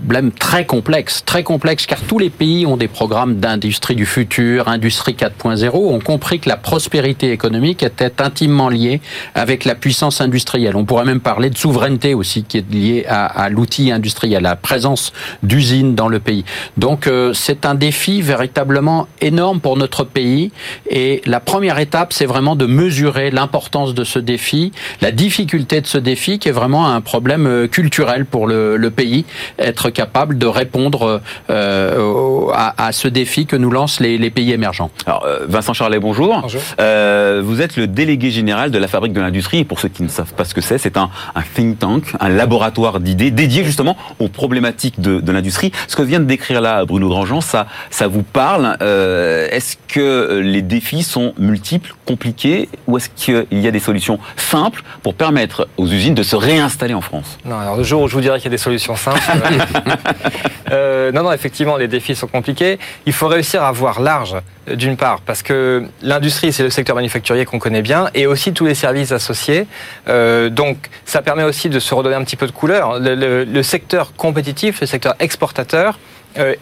problème 0.05 0.33
très 0.33 0.67
complexe, 0.67 1.23
très 1.25 1.43
complexe, 1.43 1.87
car 1.87 1.99
tous 2.03 2.19
les 2.19 2.29
pays 2.29 2.67
ont 2.67 2.77
des 2.77 2.89
programmes 2.89 3.37
d'industrie 3.37 3.97
du 3.97 4.05
futur, 4.05 4.69
industrie 4.69 5.15
4.0, 5.15 5.71
ont 5.75 5.99
compris 5.99 6.41
que 6.41 6.49
la 6.51 6.59
prospérité 6.59 7.33
économique 7.33 7.83
était 7.83 8.21
intimement 8.21 8.69
liée 8.69 9.01
avec 9.35 9.65
la 9.65 9.75
puissance 9.75 10.21
industrielle. 10.21 10.77
On 10.77 10.85
pourrait 10.85 11.07
même 11.07 11.21
parler 11.21 11.49
de 11.49 11.57
souveraineté 11.57 12.13
aussi, 12.13 12.45
qui 12.45 12.59
est 12.59 12.71
liée 12.71 13.07
à, 13.09 13.49
l'outil 13.49 13.93
industriel, 13.93 14.45
à 14.45 14.51
la 14.51 14.57
présence 14.57 15.15
d'usines 15.43 15.95
dans 15.95 16.09
le 16.09 16.21
pays. 16.21 16.45
Donc 16.77 17.07
euh, 17.07 17.33
c'est 17.33 17.65
un 17.65 17.75
défi 17.75 18.21
véritablement 18.21 19.09
énorme 19.23 19.61
pour 19.61 19.79
notre 19.79 20.05
pays, 20.05 20.53
et 20.91 21.23
la 21.25 21.41
première 21.41 21.79
étape, 21.79 22.13
c'est 22.13 22.27
vraiment 22.27 22.57
de 22.57 22.67
mesurer 22.67 23.31
l'importance 23.31 23.95
de 23.95 24.05
ce 24.05 24.19
défi, 24.19 24.71
la 25.01 25.13
difficulté 25.13 25.81
de 25.81 25.87
ce 25.87 25.97
défi, 25.97 26.39
qui 26.39 26.51
est 26.51 26.53
vraiment 26.53 26.89
un 26.89 27.01
problème 27.01 27.47
euh, 27.47 27.69
culturel 27.69 28.27
pour 28.27 28.47
le, 28.47 28.77
le 28.77 28.91
pays, 28.91 29.25
être 29.59 29.94
capable 29.95 30.37
de 30.37 30.47
répondre 30.47 31.23
euh, 31.49 32.47
à, 32.53 32.93
ce 32.93 33.09
défi 33.09 33.47
que 33.47 33.57
nous 33.57 33.71
lancent 33.71 34.01
les, 34.01 34.31
pays 34.31 34.53
émergents. 34.53 34.91
Alors, 35.07 35.25
euh, 35.25 35.47
Vincent 35.49 35.73
Charlet, 35.73 36.01
bonjour. 36.01 36.41
bonjour. 36.43 36.61
Euh, 36.81 37.41
vous 37.45 37.63
êtes 37.63 37.77
le 37.77 37.87
délégué 37.87 38.31
général 38.31 38.71
de 38.71 38.79
la 38.79 38.89
Fabrique 38.89 39.13
de 39.13 39.21
l'Industrie. 39.21 39.59
Et 39.59 39.65
pour 39.65 39.79
ceux 39.79 39.89
qui 39.89 40.03
ne 40.03 40.09
savent 40.09 40.35
pas 40.35 40.45
ce 40.45 40.55
que 40.55 40.61
c'est, 40.61 40.77
c'est 40.77 40.97
un, 40.97 41.11
think 41.55 41.79
tank, 41.79 42.13
un 42.21 42.29
laboratoire 42.29 43.01
d'idées 43.01 43.31
dédié 43.31 43.65
justement 43.65 43.97
aux 44.19 44.29
problématiques 44.29 45.01
de, 45.01 45.33
l'industrie. 45.33 45.73
Ce 45.89 45.97
que 45.97 46.03
vient 46.03 46.21
de 46.21 46.25
décrire 46.25 46.61
là 46.61 46.85
Bruno 46.85 47.09
Grandjean, 47.09 47.41
ça, 47.41 47.67
ça 47.91 48.09
vous 48.09 48.23
parle. 48.23 48.77
est-ce 48.81 49.77
que 49.89 50.41
les 50.41 50.63
défis 50.63 51.05
sont 51.05 51.33
multiples, 51.39 51.95
compliqués, 52.05 52.69
ou 52.89 52.97
est-ce 52.97 53.09
qu'il 53.09 53.61
y 53.61 53.69
a 53.69 53.71
des 53.71 53.81
solutions 53.81 54.19
simples 54.37 54.83
pour 55.03 55.15
permettre 55.15 55.69
aux 55.77 55.87
usines 55.87 56.15
de 56.15 56.23
se 56.23 56.35
réinstaller 56.35 56.95
en 56.95 57.01
France? 57.01 57.39
Non, 57.45 57.59
alors 57.59 57.77
le 57.77 57.85
jour 57.85 58.03
où 58.03 58.09
je 58.09 58.15
vous 58.15 58.21
dirais 58.21 58.39
qu'il 58.39 58.47
y 58.47 58.49
a 58.49 58.57
des 58.57 58.59
solutions 58.59 58.97
simples, 58.97 59.21
euh, 60.73 61.13
non, 61.13 61.23
non, 61.23 61.33
effectivement, 61.33 61.77
les 61.77 61.89
défis 61.89 62.15
sont 62.15 62.27
compliqués. 62.27 62.79
Il 63.07 63.13
faut 63.13 63.29
réussir 63.29 63.63
à 63.63 63.73
voir 63.73 64.01
large, 64.01 64.37
euh, 64.69 64.77
d'une 64.77 64.97
part, 64.97 65.21
parce 65.21 65.43
que 65.43 65.85
l'industrie, 66.03 66.53
c'est 66.53 66.63
le 66.63 66.71
secteur 66.71 66.97
manufacturier 66.97 67.45
qu'on 67.45 67.59
connaît 67.59 67.83
bien, 67.83 68.09
et 68.15 68.27
aussi 68.27 68.53
tous 68.53 68.67
les 68.67 68.75
services 68.75 69.13
associés. 69.13 69.67
Euh, 70.09 70.51
donc, 70.51 70.89
ça 71.05 71.23
permet 71.23 71.45
aussi 71.45 71.69
de 71.69 71.79
se 71.79 71.95
redonner 71.95 72.17
un 72.17 72.25
petit 72.25 72.37
peu 72.37 72.47
de 72.47 72.53
couleur. 72.53 72.99
Le, 73.01 73.63
secteur 73.63 74.15
compétitif, 74.15 74.81
le 74.81 74.87
secteur 74.87 75.15
exportateur, 75.19 75.99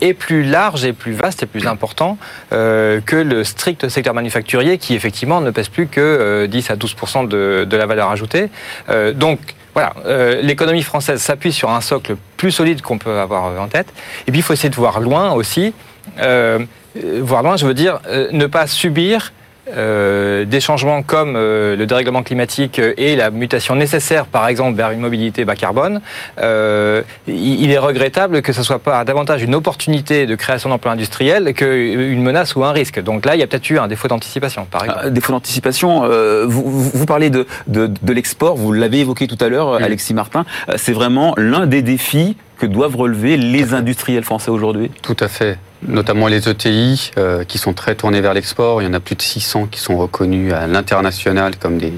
est 0.03 0.13
plus 0.13 0.43
large 0.43 0.85
et 0.85 0.93
plus 0.93 1.13
vaste 1.13 1.43
et 1.43 1.47
plus 1.47 1.67
important 1.67 2.19
que 2.51 3.03
le 3.17 3.43
strict 3.43 3.89
secteur 3.89 4.13
manufacturier 4.13 4.77
qui 4.77 4.95
effectivement 4.95 5.41
ne 5.41 5.51
pèse 5.51 5.71
plus 5.71 5.87
que 5.87 6.45
10 6.45 6.71
à 6.71 6.77
12 6.77 6.95
de, 7.31 7.65
de, 7.65 7.77
la 7.79 7.87
valeur 7.87 8.11
ajoutée. 8.11 8.51
donc 9.15 9.39
voilà, 9.75 9.95
euh, 10.05 10.43
l'économie 10.43 10.83
française 10.83 11.21
s'appuie 11.21 11.53
sur 11.53 11.71
un 11.71 11.81
socle 11.81 12.17
plus 12.37 12.51
solide 12.51 12.83
qu'on 12.83 12.99
peut 12.99 13.19
avoir 13.19 13.61
en 13.61 13.69
tête. 13.69 13.87
Et 14.27 14.31
puis 14.31 14.41
il 14.41 14.43
faut 14.43 14.53
essayer 14.53 14.71
de 14.71 14.77
voir 14.77 15.01
loin 15.01 15.33
aussi. 15.33 15.73
Euh, 16.21 16.59
voir 16.95 17.43
loin, 17.43 17.57
je 17.57 17.67
veux 17.67 17.75
dire, 17.75 18.01
euh, 18.07 18.29
ne 18.33 18.47
pas 18.47 18.67
subir 18.67 19.33
euh, 19.77 20.45
des 20.45 20.61
changements 20.61 21.03
comme 21.03 21.35
euh, 21.37 21.77
le 21.77 21.87
dérèglement 21.87 22.23
climatique 22.23 22.81
et 22.97 23.17
la 23.17 23.31
mutation 23.31 23.75
nécessaire, 23.75 24.27
par 24.27 24.49
exemple, 24.49 24.77
vers 24.77 24.91
une 24.91 25.01
mobilité 25.01 25.45
bas 25.45 25.57
carbone, 25.57 26.01
euh, 26.41 27.03
il 27.27 27.71
est 27.71 27.79
regrettable 27.79 28.43
que 28.43 28.53
ce 28.53 28.63
soit 28.63 28.79
pas 28.79 29.05
davantage 29.05 29.43
une 29.43 29.55
opportunité 29.55 30.27
de 30.27 30.35
création 30.35 30.69
d'emplois 30.69 30.93
industriels 30.93 31.55
qu'une 31.55 32.23
menace 32.23 32.55
ou 32.57 32.65
un 32.65 32.73
risque. 32.73 33.03
Donc 33.03 33.27
là, 33.27 33.35
il 33.35 33.41
y 33.41 33.43
a 33.43 33.47
peut-être 33.47 33.69
eu 33.71 33.79
un 33.79 33.89
défaut 33.89 34.09
d'anticipation, 34.09 34.67
par 34.71 34.85
exemple. 34.85 35.03
Ah, 35.05 35.11
défaut 35.11 35.33
d'anticipation. 35.33 36.03
vous, 36.47 36.71
vous, 36.71 37.07
parlez 37.07 37.31
de, 37.31 37.47
de, 37.67 37.87
de 37.87 38.13
l'export. 38.13 38.57
Vous 38.57 38.73
l'avez 38.73 39.01
évoqué 39.01 39.27
tout 39.27 39.39
à 39.41 39.49
l'heure, 39.49 39.75
Alexis 39.75 40.15
Martin. 40.15 40.45
C'est 40.77 40.93
vraiment 40.93 41.35
l'un 41.37 41.67
des 41.67 41.83
défis 41.83 42.37
que 42.59 42.67
doivent 42.67 42.97
relever 42.97 43.37
les 43.37 43.75
industriels 43.75 44.25
français 44.25 44.51
aujourd'hui? 44.51 44.91
Tout 45.03 45.17
à 45.19 45.29
fait 45.29 45.59
notamment 45.87 46.29
les 46.29 46.49
ETI 46.49 47.11
euh, 47.19 47.45
qui 47.45 47.59
sont 47.59 47.73
très 47.73 47.95
tournés 47.95 48.21
vers 48.21 48.35
l'export. 48.35 48.83
Il 48.83 48.85
y 48.87 48.89
en 48.89 48.95
a 48.95 49.01
plus 49.01 49.17
de 49.17 49.23
600 49.23 49.67
qui 49.67 49.81
sont 49.81 49.97
reconnus 49.97 50.53
à 50.53 50.67
l'international 50.67 51.57
comme 51.57 51.79
des, 51.79 51.93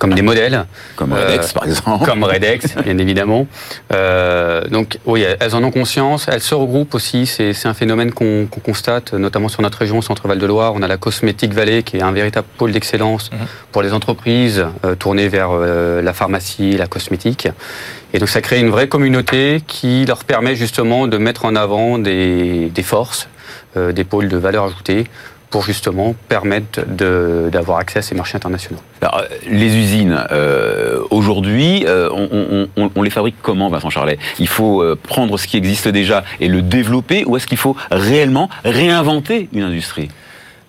comme 0.00 0.14
des 0.14 0.22
modèles. 0.22 0.64
Comme 0.96 1.12
Redex, 1.12 1.50
euh, 1.50 1.52
par 1.52 1.64
exemple. 1.64 2.04
Comme 2.04 2.24
Redex, 2.24 2.74
bien 2.84 2.98
évidemment. 2.98 3.46
Euh, 3.92 4.62
donc, 4.64 4.98
oui, 5.04 5.24
elles 5.38 5.54
en 5.54 5.62
ont 5.62 5.70
conscience. 5.70 6.26
Elles 6.26 6.40
se 6.40 6.54
regroupent 6.54 6.94
aussi. 6.94 7.26
C'est 7.26 7.66
un 7.66 7.74
phénomène 7.74 8.12
qu'on 8.12 8.48
constate, 8.64 9.12
notamment 9.12 9.48
sur 9.48 9.62
notre 9.62 9.78
région, 9.78 10.02
Centre-Val 10.02 10.38
de 10.38 10.46
Loire. 10.46 10.72
On 10.74 10.82
a 10.82 10.88
la 10.88 10.96
Cosmétique 10.96 11.52
Vallée, 11.52 11.82
qui 11.82 11.98
est 11.98 12.02
un 12.02 12.12
véritable 12.12 12.48
pôle 12.56 12.72
d'excellence 12.72 13.30
mhm. 13.30 13.46
pour 13.70 13.82
les 13.82 13.92
entreprises 13.92 14.66
tournées 14.98 15.28
vers 15.28 15.52
la 15.52 16.12
pharmacie, 16.12 16.76
la 16.76 16.86
cosmétique. 16.86 17.48
Et 18.12 18.18
donc, 18.18 18.28
ça 18.28 18.40
crée 18.40 18.58
une 18.58 18.70
vraie 18.70 18.88
communauté 18.88 19.62
qui 19.66 20.04
leur 20.06 20.24
permet 20.24 20.56
justement 20.56 21.06
de 21.06 21.18
mettre 21.18 21.44
en 21.44 21.54
avant 21.54 21.98
des, 21.98 22.70
des 22.70 22.82
forces, 22.82 23.28
euh, 23.76 23.92
des 23.92 24.02
pôles 24.02 24.28
de 24.28 24.36
valeur 24.36 24.64
ajoutée 24.64 25.06
pour 25.50 25.62
justement 25.62 26.14
permettre 26.28 26.80
d'avoir 26.86 27.78
accès 27.78 27.98
à 27.98 28.02
ces 28.02 28.14
marchés 28.14 28.36
internationaux. 28.36 28.80
Alors, 29.00 29.22
les 29.46 29.76
usines, 29.76 30.24
euh, 30.30 31.00
aujourd'hui, 31.10 31.84
euh, 31.86 32.08
on, 32.12 32.68
on, 32.76 32.90
on, 32.94 33.02
les 33.02 33.10
fabrique 33.10 33.36
comment, 33.42 33.68
Vincent 33.68 33.90
Charlet? 33.90 34.18
Il 34.38 34.48
faut 34.48 34.84
prendre 35.02 35.36
ce 35.38 35.46
qui 35.46 35.56
existe 35.56 35.88
déjà 35.88 36.24
et 36.38 36.48
le 36.48 36.62
développer, 36.62 37.24
ou 37.24 37.36
est-ce 37.36 37.46
qu'il 37.46 37.58
faut 37.58 37.76
réellement 37.90 38.48
réinventer 38.64 39.48
une 39.52 39.64
industrie? 39.64 40.08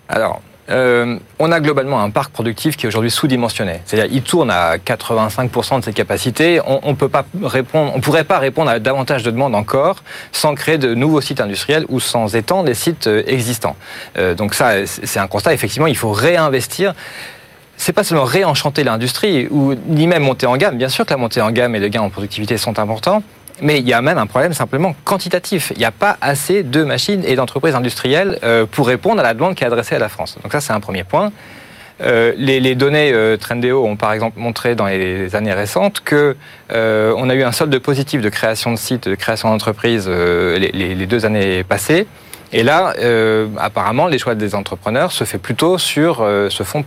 Alors, 0.08 0.42
euh, 0.70 1.18
on 1.38 1.50
a 1.50 1.60
globalement 1.60 2.00
un 2.00 2.10
parc 2.10 2.32
productif 2.32 2.76
qui 2.76 2.86
est 2.86 2.88
aujourd'hui 2.88 3.10
sous-dimensionné. 3.10 3.80
C'est-à-dire, 3.84 4.12
il 4.14 4.22
tourne 4.22 4.50
à 4.50 4.76
85% 4.76 5.80
de 5.80 5.84
ses 5.84 5.92
capacités. 5.92 6.60
On 6.64 6.90
ne 6.90 6.96
peut 6.96 7.08
pas 7.08 7.24
répondre, 7.42 7.92
on 7.94 8.00
pourrait 8.00 8.24
pas 8.24 8.38
répondre 8.38 8.70
à 8.70 8.78
davantage 8.78 9.22
de 9.22 9.30
demandes 9.30 9.54
encore 9.54 10.02
sans 10.30 10.54
créer 10.54 10.78
de 10.78 10.94
nouveaux 10.94 11.20
sites 11.20 11.40
industriels 11.40 11.84
ou 11.88 11.98
sans 11.98 12.36
étendre 12.36 12.66
les 12.66 12.74
sites 12.74 13.08
euh, 13.08 13.22
existants. 13.26 13.76
Euh, 14.18 14.34
donc 14.34 14.54
ça, 14.54 14.86
c'est 14.86 15.18
un 15.18 15.26
constat. 15.26 15.52
Effectivement, 15.52 15.88
il 15.88 15.96
faut 15.96 16.12
réinvestir 16.12 16.94
c'est 17.76 17.92
pas 17.92 18.04
seulement 18.04 18.24
réenchanter 18.24 18.84
l'industrie 18.84 19.48
ou 19.50 19.74
ni 19.88 20.06
même 20.06 20.22
monter 20.22 20.46
en 20.46 20.56
gamme. 20.56 20.76
Bien 20.76 20.88
sûr 20.88 21.04
que 21.04 21.10
la 21.10 21.16
montée 21.16 21.40
en 21.40 21.50
gamme 21.50 21.74
et 21.74 21.80
le 21.80 21.88
gain 21.88 22.02
en 22.02 22.10
productivité 22.10 22.56
sont 22.56 22.78
importants, 22.78 23.24
mais 23.62 23.78
il 23.78 23.88
y 23.88 23.92
a 23.94 24.02
même 24.02 24.18
un 24.18 24.26
problème 24.26 24.52
simplement 24.52 24.94
quantitatif. 25.04 25.72
Il 25.74 25.78
n'y 25.78 25.84
a 25.84 25.92
pas 25.92 26.18
assez 26.20 26.62
de 26.62 26.84
machines 26.84 27.22
et 27.24 27.36
d'entreprises 27.36 27.74
industrielles 27.74 28.38
euh, 28.42 28.66
pour 28.66 28.88
répondre 28.88 29.20
à 29.20 29.22
la 29.22 29.34
demande 29.34 29.54
qui 29.54 29.64
est 29.64 29.66
adressée 29.66 29.94
à 29.94 29.98
la 29.98 30.08
France. 30.08 30.36
Donc 30.42 30.52
ça, 30.52 30.60
c'est 30.60 30.72
un 30.72 30.80
premier 30.80 31.04
point. 31.04 31.32
Euh, 32.02 32.32
les, 32.36 32.74
données 32.74 33.12
euh, 33.12 33.36
Trendéo 33.36 33.86
ont 33.86 33.96
par 33.96 34.12
exemple 34.12 34.40
montré 34.40 34.74
dans 34.74 34.86
les 34.86 35.36
années 35.36 35.52
récentes 35.52 36.00
que 36.00 36.36
on 36.70 37.30
a 37.30 37.34
eu 37.34 37.44
un 37.44 37.52
solde 37.52 37.78
positif 37.78 38.20
de 38.20 38.28
création 38.28 38.72
de 38.72 38.76
sites, 38.76 39.08
de 39.08 39.14
création 39.14 39.50
d'entreprises 39.50 40.08
les, 40.08 41.06
deux 41.06 41.24
années 41.24 41.62
passées. 41.62 42.06
Et 42.52 42.62
là, 42.62 42.94
euh, 42.98 43.48
apparemment, 43.58 44.06
les 44.06 44.18
choix 44.18 44.34
des 44.34 44.54
entrepreneurs 44.54 45.10
se 45.12 45.24
fait 45.24 45.38
plutôt 45.38 45.78
sur, 45.78 46.20
euh, 46.20 46.50
se 46.50 46.62
font 46.62 46.84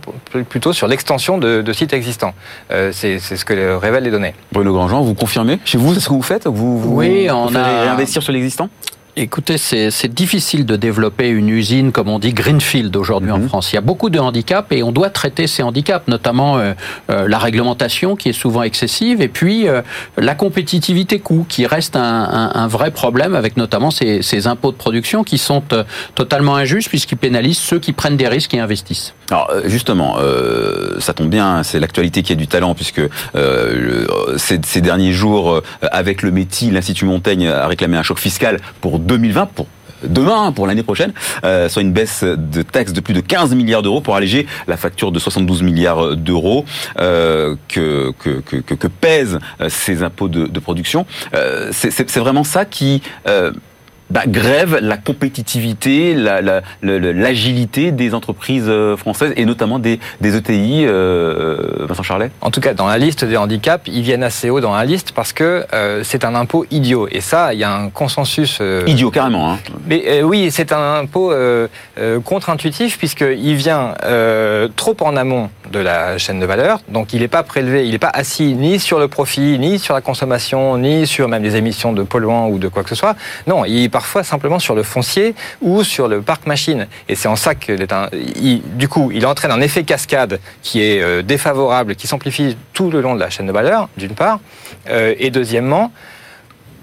plutôt 0.48 0.72
sur 0.72 0.86
l'extension 0.86 1.38
de, 1.38 1.60
de, 1.60 1.72
sites 1.72 1.92
existants. 1.92 2.34
Euh, 2.70 2.90
c'est 2.92 3.18
ce 3.18 3.44
que 3.44 3.76
révèlent 3.76 4.04
les 4.04 4.10
données. 4.10 4.34
Bruno 4.52 4.72
Grandjean, 4.72 5.02
vous 5.02 5.14
confirmez 5.14 5.58
Chez 5.64 5.78
vous, 5.78 5.92
c'est 5.94 6.00
ce 6.00 6.08
que 6.08 6.14
vous 6.14 6.22
faites? 6.22 6.46
Vous, 6.46 6.78
vous 6.78 6.96
oui, 6.96 7.28
on 7.30 7.54
a 7.54 7.80
réinvestir 7.82 8.22
sur 8.22 8.32
l'existant? 8.32 8.68
Écoutez, 9.18 9.56
c'est 9.56 10.12
difficile 10.12 10.66
de 10.66 10.76
développer 10.76 11.30
une 11.30 11.48
usine, 11.48 11.90
comme 11.90 12.10
on 12.10 12.18
dit, 12.18 12.34
Greenfield 12.34 12.94
aujourd'hui 12.96 13.30
en 13.30 13.38
mhm. 13.38 13.48
France. 13.48 13.72
Il 13.72 13.76
y 13.76 13.78
a 13.78 13.80
beaucoup 13.80 14.10
de 14.10 14.18
handicaps 14.18 14.70
et 14.72 14.82
on 14.82 14.92
doit 14.92 15.08
traiter 15.08 15.46
ces 15.46 15.62
handicaps, 15.62 16.06
notamment 16.06 16.58
euh, 16.58 16.74
euh, 17.08 17.26
la 17.26 17.38
réglementation 17.38 18.14
qui 18.14 18.28
est 18.28 18.34
souvent 18.34 18.62
excessive 18.62 19.22
et 19.22 19.28
puis 19.28 19.68
euh, 19.68 19.80
la 20.18 20.34
compétitivité 20.34 21.18
coût 21.18 21.46
qui 21.48 21.64
reste 21.64 21.96
un, 21.96 22.02
un, 22.02 22.50
un, 22.60 22.66
vrai 22.66 22.90
problème 22.90 23.34
avec 23.34 23.56
notamment 23.56 23.90
ces, 23.90 24.20
ces 24.20 24.48
impôts 24.48 24.70
de 24.70 24.76
production 24.76 25.24
qui 25.24 25.38
sont 25.38 25.62
totalement 26.14 26.54
injustes 26.54 26.90
puisqu'ils 26.90 27.16
pénalisent 27.16 27.56
ceux 27.56 27.78
qui 27.78 27.94
prennent 27.94 28.18
des 28.18 28.28
risques 28.28 28.52
et 28.52 28.60
investissent. 28.60 29.14
Alors 29.30 29.50
justement, 29.64 30.18
ça 30.98 31.14
tombe 31.14 31.30
bien, 31.30 31.62
c'est 31.62 31.80
l'actualité 31.80 32.22
qui 32.22 32.32
a 32.32 32.36
du 32.36 32.46
talent 32.46 32.74
puisque 32.74 33.00
ces, 34.36 34.60
ces, 34.62 34.80
derniers 34.80 35.12
jours, 35.12 35.62
avec 35.80 36.22
le 36.22 36.30
métier, 36.30 36.70
l'Institut 36.70 37.06
Montaigne 37.06 37.48
a 37.48 37.66
réclamé 37.66 37.96
un 37.96 38.02
choc 38.02 38.18
fiscal 38.18 38.60
pour 38.80 39.00
2020 39.06 39.46
pour 39.46 39.66
demain, 40.02 40.52
pour 40.52 40.66
l'année 40.66 40.82
prochaine, 40.82 41.12
euh, 41.44 41.68
soit 41.68 41.82
une 41.82 41.92
baisse 41.92 42.22
de 42.22 42.62
taxes 42.62 42.92
de 42.92 43.00
plus 43.00 43.14
de 43.14 43.20
15 43.20 43.54
milliards 43.54 43.82
d'euros 43.82 44.00
pour 44.00 44.16
alléger 44.16 44.46
la 44.66 44.76
facture 44.76 45.12
de 45.12 45.18
72 45.18 45.62
milliards 45.62 46.16
d'euros 46.16 46.64
euh, 46.98 47.56
que, 47.68 48.12
que, 48.18 48.40
que, 48.40 48.86
pèsent 48.86 49.38
euh, 49.60 49.68
ces 49.68 50.02
impôts 50.02 50.28
de, 50.28 50.60
production. 50.60 51.06
C'est 51.72 52.16
vraiment 52.16 52.42
ça 52.42 52.64
qui 52.64 53.02
bah, 54.10 54.22
grève 54.26 54.78
la 54.80 54.96
compétitivité, 54.96 56.14
l'agilité 56.82 57.86
la, 57.86 57.90
des 57.90 58.14
entreprises 58.14 58.66
euh, 58.68 58.96
françaises 58.96 59.32
et 59.36 59.44
notamment 59.44 59.78
des, 59.78 59.98
des 60.20 60.36
ETI. 60.36 60.84
Euh, 60.86 61.56
Vincent 61.80 62.02
Charlet? 62.02 62.30
En 62.40 62.50
tout 62.50 62.60
cas, 62.60 62.74
dans 62.74 62.86
la 62.86 62.98
liste 62.98 63.24
des 63.24 63.36
handicaps, 63.36 63.88
ils 63.88 64.02
viennent 64.02 64.22
assez 64.22 64.50
haut 64.50 64.60
dans 64.60 64.74
la 64.74 64.84
liste 64.84 65.12
parce 65.12 65.32
que 65.32 65.66
euh, 65.72 66.02
c'est 66.04 66.24
un 66.24 66.34
impôt 66.34 66.66
idiot. 66.70 67.08
Et 67.10 67.20
ça, 67.20 67.52
il 67.52 67.58
y 67.58 67.64
a 67.64 67.74
un 67.74 67.90
consensus. 67.90 68.58
Euh, 68.60 68.84
idiot, 68.86 69.10
carrément. 69.10 69.52
Hein. 69.52 69.58
Mais 69.86 70.22
oui, 70.22 70.50
c'est 70.50 70.72
un 70.72 71.00
impôt 71.00 71.32
contre-intuitif 72.24 72.98
puisqu'il 72.98 73.54
vient 73.56 73.94
trop 74.76 74.96
en 75.00 75.16
amont 75.16 75.50
de 75.72 75.78
la 75.78 76.18
chaîne 76.18 76.40
de 76.40 76.46
valeur. 76.46 76.80
Donc, 76.88 77.12
il 77.12 77.20
n'est 77.20 77.28
pas 77.28 77.42
prélevé, 77.42 77.86
il 77.86 77.92
n'est 77.92 77.98
pas 77.98 78.10
assis 78.12 78.54
ni 78.54 78.78
sur 78.78 78.98
le 78.98 79.08
profit, 79.08 79.58
ni 79.58 79.78
sur 79.78 79.94
la 79.94 80.00
consommation, 80.00 80.78
ni 80.78 81.06
sur 81.06 81.28
même 81.28 81.42
les 81.42 81.56
émissions 81.56 81.92
de 81.92 82.02
polluants 82.02 82.48
ou 82.48 82.58
de 82.58 82.68
quoi 82.68 82.82
que 82.82 82.88
ce 82.88 82.94
soit. 82.94 83.16
Non, 83.46 83.64
il 83.64 83.90
parfois 83.96 84.22
simplement 84.24 84.58
sur 84.58 84.74
le 84.74 84.82
foncier 84.82 85.34
ou 85.62 85.82
sur 85.82 86.06
le 86.06 86.20
parc 86.20 86.46
machine. 86.46 86.86
Et 87.08 87.14
c'est 87.14 87.28
en 87.28 87.36
ça 87.36 87.54
que, 87.54 87.72
du 88.76 88.88
coup, 88.88 89.10
il 89.10 89.24
entraîne 89.24 89.50
un 89.50 89.62
effet 89.62 89.84
cascade 89.84 90.38
qui 90.60 90.82
est 90.82 91.00
euh, 91.00 91.22
défavorable, 91.22 91.94
qui 91.94 92.06
s'amplifie 92.06 92.58
tout 92.74 92.90
le 92.90 93.00
long 93.00 93.14
de 93.14 93.20
la 93.20 93.30
chaîne 93.30 93.46
de 93.46 93.52
valeur, 93.52 93.88
d'une 93.96 94.14
part. 94.14 94.40
Euh, 94.90 95.14
et 95.18 95.30
deuxièmement, 95.30 95.92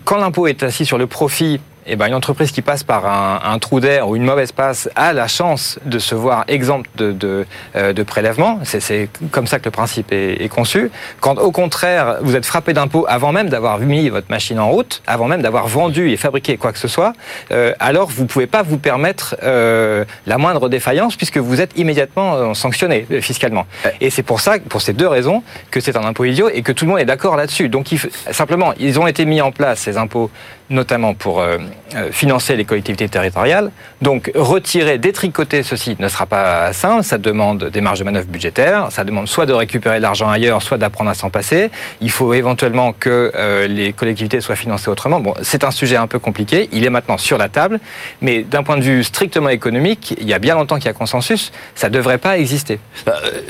quand 0.05 0.17
l'impôt 0.17 0.47
est 0.47 0.63
assis 0.63 0.87
sur 0.87 0.97
le 0.97 1.05
profit 1.05 1.61
eh 1.85 1.95
ben, 1.95 2.07
une 2.07 2.13
entreprise 2.13 2.51
qui 2.51 2.61
passe 2.61 2.83
par 2.83 3.05
un, 3.05 3.59
trou 3.59 3.79
d'air 3.79 4.07
ou 4.07 4.15
une 4.15 4.23
mauvaise 4.23 4.51
passe 4.51 4.89
a 4.95 5.13
la 5.13 5.27
chance 5.27 5.79
de 5.85 5.99
se 5.99 6.15
voir 6.15 6.45
exempte 6.47 6.89
de, 6.95 7.11
de, 7.11 7.45
euh, 7.75 7.93
de 7.93 8.03
prélèvement. 8.03 8.59
C'est 8.63 9.09
comme 9.31 9.47
ça 9.47 9.59
que 9.59 9.65
le 9.65 9.71
principe 9.71 10.11
est, 10.11 10.49
conçu. 10.49 10.91
Quand 11.19 11.37
au 11.37 11.51
contraire, 11.51 12.17
vous 12.21 12.35
êtes 12.35 12.45
frappé 12.45 12.73
d'impôt 12.73 13.05
avant 13.07 13.31
même 13.31 13.49
d'avoir 13.49 13.79
mis 13.79 14.09
votre 14.09 14.29
machine 14.29 14.59
en 14.59 14.69
route, 14.69 15.01
avant 15.07 15.27
même 15.27 15.41
d'avoir 15.41 15.67
vendu 15.67 16.11
et 16.11 16.17
fabriqué 16.17 16.57
quoi 16.57 16.71
que 16.71 16.79
ce 16.79 16.87
soit, 16.87 17.13
euh, 17.51 17.73
alors 17.79 18.09
vous 18.09 18.23
ne 18.23 18.27
pouvez 18.27 18.47
pas 18.47 18.61
vous 18.61 18.77
permettre 18.77 19.35
euh, 19.43 20.05
la 20.27 20.37
moindre 20.37 20.69
défaillance 20.69 21.15
puisque 21.15 21.37
vous 21.37 21.61
êtes 21.61 21.77
immédiatement 21.77 22.53
sanctionné 22.53 23.05
fiscalement. 23.21 23.65
Et 24.01 24.09
c'est 24.09 24.23
pour 24.23 24.41
ça, 24.41 24.59
pour 24.59 24.81
ces 24.81 24.93
deux 24.93 25.07
raisons, 25.07 25.43
que 25.71 25.79
c'est 25.79 25.97
un 25.97 26.03
impôt 26.03 26.25
idiot 26.25 26.49
et 26.49 26.61
que 26.61 26.71
tout 26.71 26.85
le 26.85 26.91
monde 26.91 26.99
est 26.99 27.05
d'accord 27.05 27.35
là-dessus. 27.35 27.69
Donc 27.69 27.91
il, 27.91 27.99
simplement, 28.31 28.73
ils 28.79 28.99
ont 28.99 29.07
été 29.07 29.25
mis 29.25 29.41
en 29.41 29.51
place 29.51 29.79
ces 29.79 29.97
impôts 29.97 30.29
notamment 30.69 31.13
pour 31.13 31.41
euh, 31.41 31.57
euh, 31.95 32.11
financer 32.11 32.55
les 32.55 32.65
collectivités 32.65 33.07
territoriales. 33.07 33.71
Donc 34.01 34.31
retirer, 34.35 34.97
détricoter 34.97 35.63
ceci 35.63 35.95
ne 35.99 36.07
sera 36.07 36.25
pas 36.25 36.73
simple, 36.73 37.03
ça 37.03 37.17
demande 37.17 37.65
des 37.65 37.81
marges 37.81 37.99
de 37.99 38.03
manœuvre 38.03 38.27
budgétaires, 38.27 38.87
ça 38.91 39.03
demande 39.03 39.27
soit 39.27 39.45
de 39.45 39.53
récupérer 39.53 39.97
de 39.97 40.01
l'argent 40.01 40.29
ailleurs, 40.29 40.61
soit 40.61 40.77
d'apprendre 40.77 41.09
à 41.09 41.13
s'en 41.13 41.29
passer. 41.29 41.69
Il 42.01 42.11
faut 42.11 42.33
éventuellement 42.33 42.93
que 42.93 43.31
euh, 43.35 43.67
les 43.67 43.93
collectivités 43.93 44.41
soient 44.41 44.55
financées 44.55 44.89
autrement. 44.89 45.19
Bon, 45.19 45.33
c'est 45.41 45.63
un 45.63 45.71
sujet 45.71 45.95
un 45.95 46.07
peu 46.07 46.19
compliqué, 46.19 46.69
il 46.71 46.85
est 46.85 46.89
maintenant 46.89 47.17
sur 47.17 47.37
la 47.37 47.49
table, 47.49 47.79
mais 48.21 48.43
d'un 48.43 48.63
point 48.63 48.77
de 48.77 48.83
vue 48.83 49.03
strictement 49.03 49.49
économique, 49.49 50.15
il 50.19 50.27
y 50.27 50.33
a 50.33 50.39
bien 50.39 50.55
longtemps 50.55 50.77
qu'il 50.77 50.85
y 50.85 50.89
a 50.89 50.93
consensus, 50.93 51.51
ça 51.75 51.89
ne 51.89 51.93
devrait 51.93 52.17
pas 52.17 52.37
exister. 52.37 52.79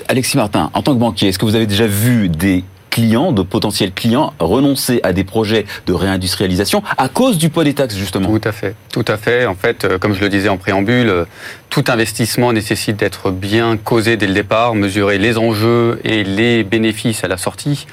Alexis 0.08 0.38
Martin, 0.38 0.70
en 0.74 0.82
tant 0.82 0.93
que 0.93 1.00
banquier, 1.00 1.29
est-ce 1.29 1.39
que 1.39 1.46
vous 1.46 1.55
avez 1.55 1.67
déjà 1.67 1.88
vu 1.88 2.29
des 2.29 2.63
clients, 2.93 3.31
de 3.31 3.41
potentiels 3.41 3.91
clients, 3.91 4.35
renoncer 4.38 5.00
à 5.01 5.13
des 5.13 5.23
projets 5.23 5.65
de 5.88 5.93
réindustrialisation 5.93 6.83
à 7.00 7.09
cause 7.09 7.39
du 7.39 7.50
poids 7.50 7.63
des 7.63 7.73
taxes, 7.73 7.95
justement. 7.95 8.29
Tout 8.29 8.47
à 8.47 8.51
fait. 8.51 8.75
Tout 8.91 9.05
à 9.07 9.17
fait. 9.17 9.47
En 9.47 9.55
fait, 9.55 9.83
euh, 9.83 9.97
comme 9.97 10.13
je 10.13 10.21
le 10.21 10.29
disais 10.29 10.47
en 10.47 10.57
préambule, 10.57 11.09
euh, 11.09 11.25
tout 11.71 11.83
investissement 11.88 12.53
nécessite 12.53 12.97
d'être 12.97 13.31
bien 13.31 13.77
causé 13.77 14.15
dès 14.15 14.27
le 14.27 14.35
départ, 14.35 14.75
mesurer 14.75 15.17
les 15.17 15.39
enjeux 15.39 16.00
et 16.03 16.23
les 16.23 16.63
bénéfices 16.63 17.23
à 17.23 17.27
la 17.27 17.38
sortie. 17.38 17.88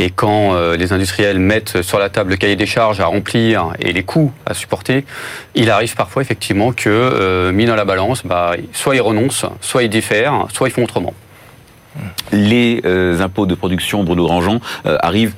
Et 0.00 0.10
quand 0.10 0.56
euh, 0.56 0.76
les 0.76 0.92
industriels 0.92 1.38
mettent 1.38 1.82
sur 1.82 2.00
la 2.00 2.08
table 2.08 2.30
le 2.30 2.36
cahier 2.36 2.56
des 2.56 2.66
charges 2.66 2.98
à 2.98 3.06
remplir 3.06 3.68
et 3.78 3.92
les 3.92 4.02
coûts 4.02 4.32
à 4.46 4.54
supporter, 4.54 5.04
il 5.54 5.70
arrive 5.70 5.94
parfois 5.94 6.22
effectivement 6.22 6.72
que, 6.72 7.52
mis 7.52 7.66
dans 7.66 7.76
la 7.76 7.84
balance, 7.84 8.22
bah, 8.24 8.56
soit 8.72 8.96
ils 8.96 9.00
renoncent, 9.00 9.46
soit 9.60 9.84
ils 9.84 9.90
diffèrent, 9.90 10.48
soit 10.52 10.66
ils 10.66 10.72
font 10.72 10.82
autrement. 10.82 11.14
Les 12.32 12.80
euh, 12.84 13.20
impôts 13.20 13.46
de 13.46 13.54
production, 13.54 14.04
Bruno 14.04 14.24
Grandjean, 14.24 14.60
euh, 14.86 14.96
arrivent, 15.00 15.34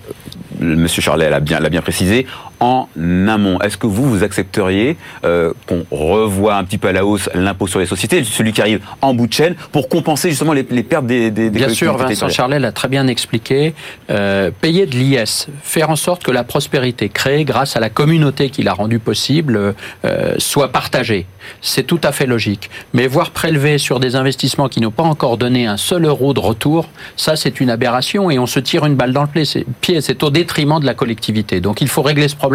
Monsieur 0.58 1.02
Charlet 1.02 1.28
l'a 1.28 1.40
bien 1.40 1.82
précisé, 1.82 2.26
en 2.60 2.88
amont. 3.28 3.60
Est-ce 3.60 3.76
que 3.76 3.86
vous, 3.86 4.08
vous 4.08 4.22
accepteriez 4.22 4.96
euh, 5.24 5.52
qu'on 5.66 5.84
revoie 5.90 6.56
un 6.56 6.64
petit 6.64 6.78
peu 6.78 6.88
à 6.88 6.92
la 6.92 7.04
hausse 7.04 7.28
l'impôt 7.34 7.66
sur 7.66 7.80
les 7.80 7.86
sociétés, 7.86 8.24
celui 8.24 8.52
qui 8.52 8.60
arrive 8.60 8.80
en 9.02 9.14
bout 9.14 9.26
de 9.26 9.32
chaîne, 9.32 9.54
pour 9.72 9.88
compenser 9.88 10.30
justement 10.30 10.52
les, 10.52 10.66
les 10.70 10.82
pertes 10.82 11.06
des, 11.06 11.30
des, 11.30 11.50
des 11.50 11.58
Bien 11.58 11.68
sûr, 11.68 11.96
Vincent 11.96 12.28
Charlet 12.28 12.58
l'a 12.58 12.72
très 12.72 12.88
bien 12.88 13.06
expliqué. 13.06 13.74
Euh, 14.10 14.50
payer 14.60 14.86
de 14.86 14.96
l'IS, 14.96 15.48
faire 15.62 15.90
en 15.90 15.96
sorte 15.96 16.22
que 16.22 16.30
la 16.30 16.44
prospérité 16.44 17.08
créée 17.08 17.44
grâce 17.44 17.76
à 17.76 17.80
la 17.80 17.90
communauté 17.90 18.50
qui 18.50 18.62
l'a 18.62 18.72
rendue 18.72 18.98
possible 18.98 19.74
euh, 20.04 20.34
soit 20.38 20.72
partagée. 20.72 21.26
C'est 21.60 21.84
tout 21.84 22.00
à 22.02 22.12
fait 22.12 22.26
logique. 22.26 22.70
Mais 22.92 23.06
voir 23.06 23.30
prélever 23.30 23.78
sur 23.78 24.00
des 24.00 24.16
investissements 24.16 24.68
qui 24.68 24.80
n'ont 24.80 24.90
pas 24.90 25.02
encore 25.02 25.36
donné 25.36 25.66
un 25.66 25.76
seul 25.76 26.04
euro 26.04 26.34
de 26.34 26.40
retour, 26.40 26.88
ça 27.16 27.36
c'est 27.36 27.60
une 27.60 27.70
aberration 27.70 28.30
et 28.30 28.38
on 28.38 28.46
se 28.46 28.60
tire 28.60 28.84
une 28.86 28.94
balle 28.94 29.12
dans 29.12 29.22
le 29.22 29.28
pied. 29.28 30.00
C'est 30.00 30.22
au 30.22 30.30
détriment 30.30 30.80
de 30.80 30.86
la 30.86 30.94
collectivité. 30.94 31.60
Donc 31.60 31.80
il 31.80 31.88
faut 31.88 32.02
régler 32.02 32.28
ce 32.28 32.36
problème. 32.36 32.45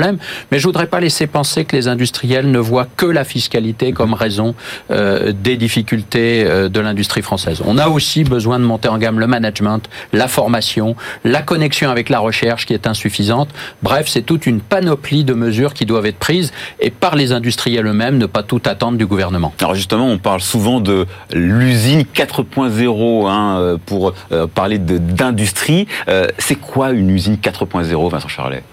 Mais 0.51 0.60
je 0.60 0.65
voudrais 0.65 0.88
pas 0.88 1.00
laisser 1.00 1.27
penser 1.27 1.65
que 1.65 1.75
les 1.75 1.88
industriels 1.88 2.50
ne 2.50 2.60
voient 2.60 2.88
que 2.98 3.05
la 3.05 3.24
fiscalité 3.24 3.91
comme 3.91 4.13
raison 4.13 4.55
euh, 4.89 5.31
des 5.31 5.57
difficultés 5.57 6.43
euh, 6.45 6.69
de 6.69 6.79
l'industrie 6.79 7.21
française. 7.21 7.62
On 7.65 7.77
a 7.77 7.88
aussi 7.88 8.24
besoin 8.24 8.60
de 8.60 8.65
monter 8.65 8.88
en 8.88 8.98
gamme 8.98 9.19
le 9.19 9.27
management, 9.27 9.81
la 10.13 10.27
formation, 10.27 10.95
la 11.24 11.41
connexion 11.41 11.89
avec 11.89 12.10
la 12.10 12.19
recherche 12.19 12.65
qui 12.65 12.74
est 12.74 12.88
insuffisante. 12.88 13.50
Bref, 13.83 14.07
c'est 14.07 14.21
toute 14.21 14.45
une 14.45 14.62
panoplie 14.62 15.24
de 15.24 15.33
mesures 15.33 15.74
qui 15.74 15.86
doivent 15.86 16.05
être 16.05 16.19
prises 16.19 16.51
et 16.79 16.89
par 16.89 17.15
les 17.15 17.31
industriels 17.31 17.86
eux-mêmes, 17.86 18.17
ne 18.17 18.25
pas 18.25 18.43
tout 18.43 18.62
attendre 18.65 18.98
du 18.98 19.05
gouvernement. 19.05 19.53
Alors 19.60 19.75
justement, 19.75 20.07
on 20.07 20.17
parle 20.17 20.41
souvent 20.41 20.79
de 20.79 21.05
l'usine 21.33 22.03
4.0 22.13 23.29
hein, 23.29 23.57
euh, 23.60 23.77
pour 23.86 24.13
parler 24.53 24.77
d'industrie. 24.77 25.88
C'est 26.38 26.55
quoi 26.55 26.91
une 26.91 27.10
usine 27.10 27.36
4.0, 27.36 28.10
Vincent 28.10 28.27
Charlet? 28.27 28.63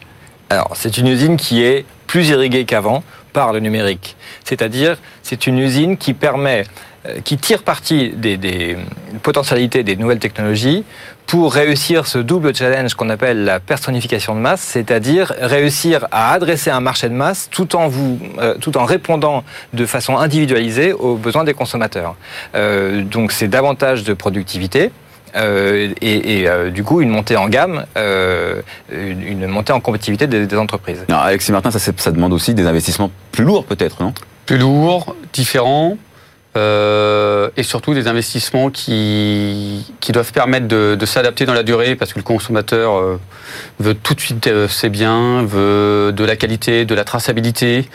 Alors, 0.50 0.72
c'est 0.74 0.96
une 0.98 1.08
usine 1.08 1.36
qui 1.36 1.62
est 1.62 1.84
plus 2.06 2.28
irriguée 2.28 2.64
qu'avant 2.64 3.02
par 3.32 3.52
le 3.52 3.60
numérique. 3.60 4.16
C'est-à-dire, 4.44 4.96
c'est 5.22 5.46
une 5.46 5.58
usine 5.58 5.98
qui 5.98 6.14
permet, 6.14 6.64
euh, 7.06 7.20
qui 7.22 7.36
tire 7.36 7.62
parti 7.62 8.10
des, 8.10 8.38
des 8.38 8.78
potentialités 9.22 9.82
des 9.82 9.96
nouvelles 9.96 10.18
technologies 10.18 10.84
pour 11.26 11.52
réussir 11.52 12.06
ce 12.06 12.16
double 12.16 12.54
challenge 12.54 12.94
qu'on 12.94 13.10
appelle 13.10 13.44
la 13.44 13.60
personnification 13.60 14.34
de 14.34 14.40
masse, 14.40 14.62
c'est-à-dire 14.62 15.34
réussir 15.38 16.08
à 16.10 16.32
adresser 16.32 16.70
un 16.70 16.80
marché 16.80 17.10
de 17.10 17.14
masse 17.14 17.48
tout 17.50 17.76
en 17.76 17.86
vous, 17.86 18.18
euh, 18.38 18.54
tout 18.58 18.78
en 18.78 18.86
répondant 18.86 19.44
de 19.74 19.84
façon 19.84 20.16
individualisée 20.16 20.94
aux 20.94 21.16
besoins 21.16 21.44
des 21.44 21.52
consommateurs. 21.52 22.16
Euh, 22.54 23.02
donc, 23.02 23.32
c'est 23.32 23.48
davantage 23.48 24.04
de 24.04 24.14
productivité. 24.14 24.90
Euh, 25.34 25.92
et, 26.00 26.40
et, 26.40 26.48
euh, 26.48 26.70
du 26.70 26.84
coup 26.84 27.00
une 27.00 27.10
montée 27.10 27.36
en 27.36 27.48
gamme, 27.48 27.84
euh, 27.96 28.62
une, 28.90 29.46
montée 29.46 29.72
en 29.72 29.80
compétitivité 29.80 30.26
des, 30.26 30.46
des 30.46 30.56
entreprises. 30.56 31.04
Alors, 31.08 31.22
Alexis 31.22 31.52
Martin, 31.52 31.70
ça, 31.70 32.12
demande 32.12 32.32
aussi 32.32 32.54
des 32.54 32.66
investissements 32.66 33.10
plus 33.32 33.44
lourds 33.44 33.64
peut-être, 33.64 34.02
non? 34.02 34.12
Plus 34.46 34.58
lourd, 34.58 35.14
différent, 35.32 35.98
euh, 36.56 37.50
et 37.56 37.62
surtout 37.62 37.92
des 37.94 38.08
investissements 38.08 38.70
qui, 38.70 39.92
qui 40.00 40.12
doivent 40.12 40.32
permettre 40.32 40.66
de, 40.66 40.96
de 40.98 41.06
s'adapter 41.06 41.44
dans 41.44 41.52
la 41.52 41.62
durée 41.62 41.96
parce 41.96 42.12
que 42.12 42.18
le 42.18 42.24
consommateur 42.24 43.18
veut 43.78 43.94
tout 43.94 44.14
de 44.14 44.20
suite 44.20 44.50
ses 44.68 44.88
biens, 44.88 45.44
veut 45.44 46.12
de 46.12 46.24
la 46.24 46.36
qualité, 46.36 46.84
de 46.84 46.94
la 46.94 47.04
traçabilité. 47.04 47.88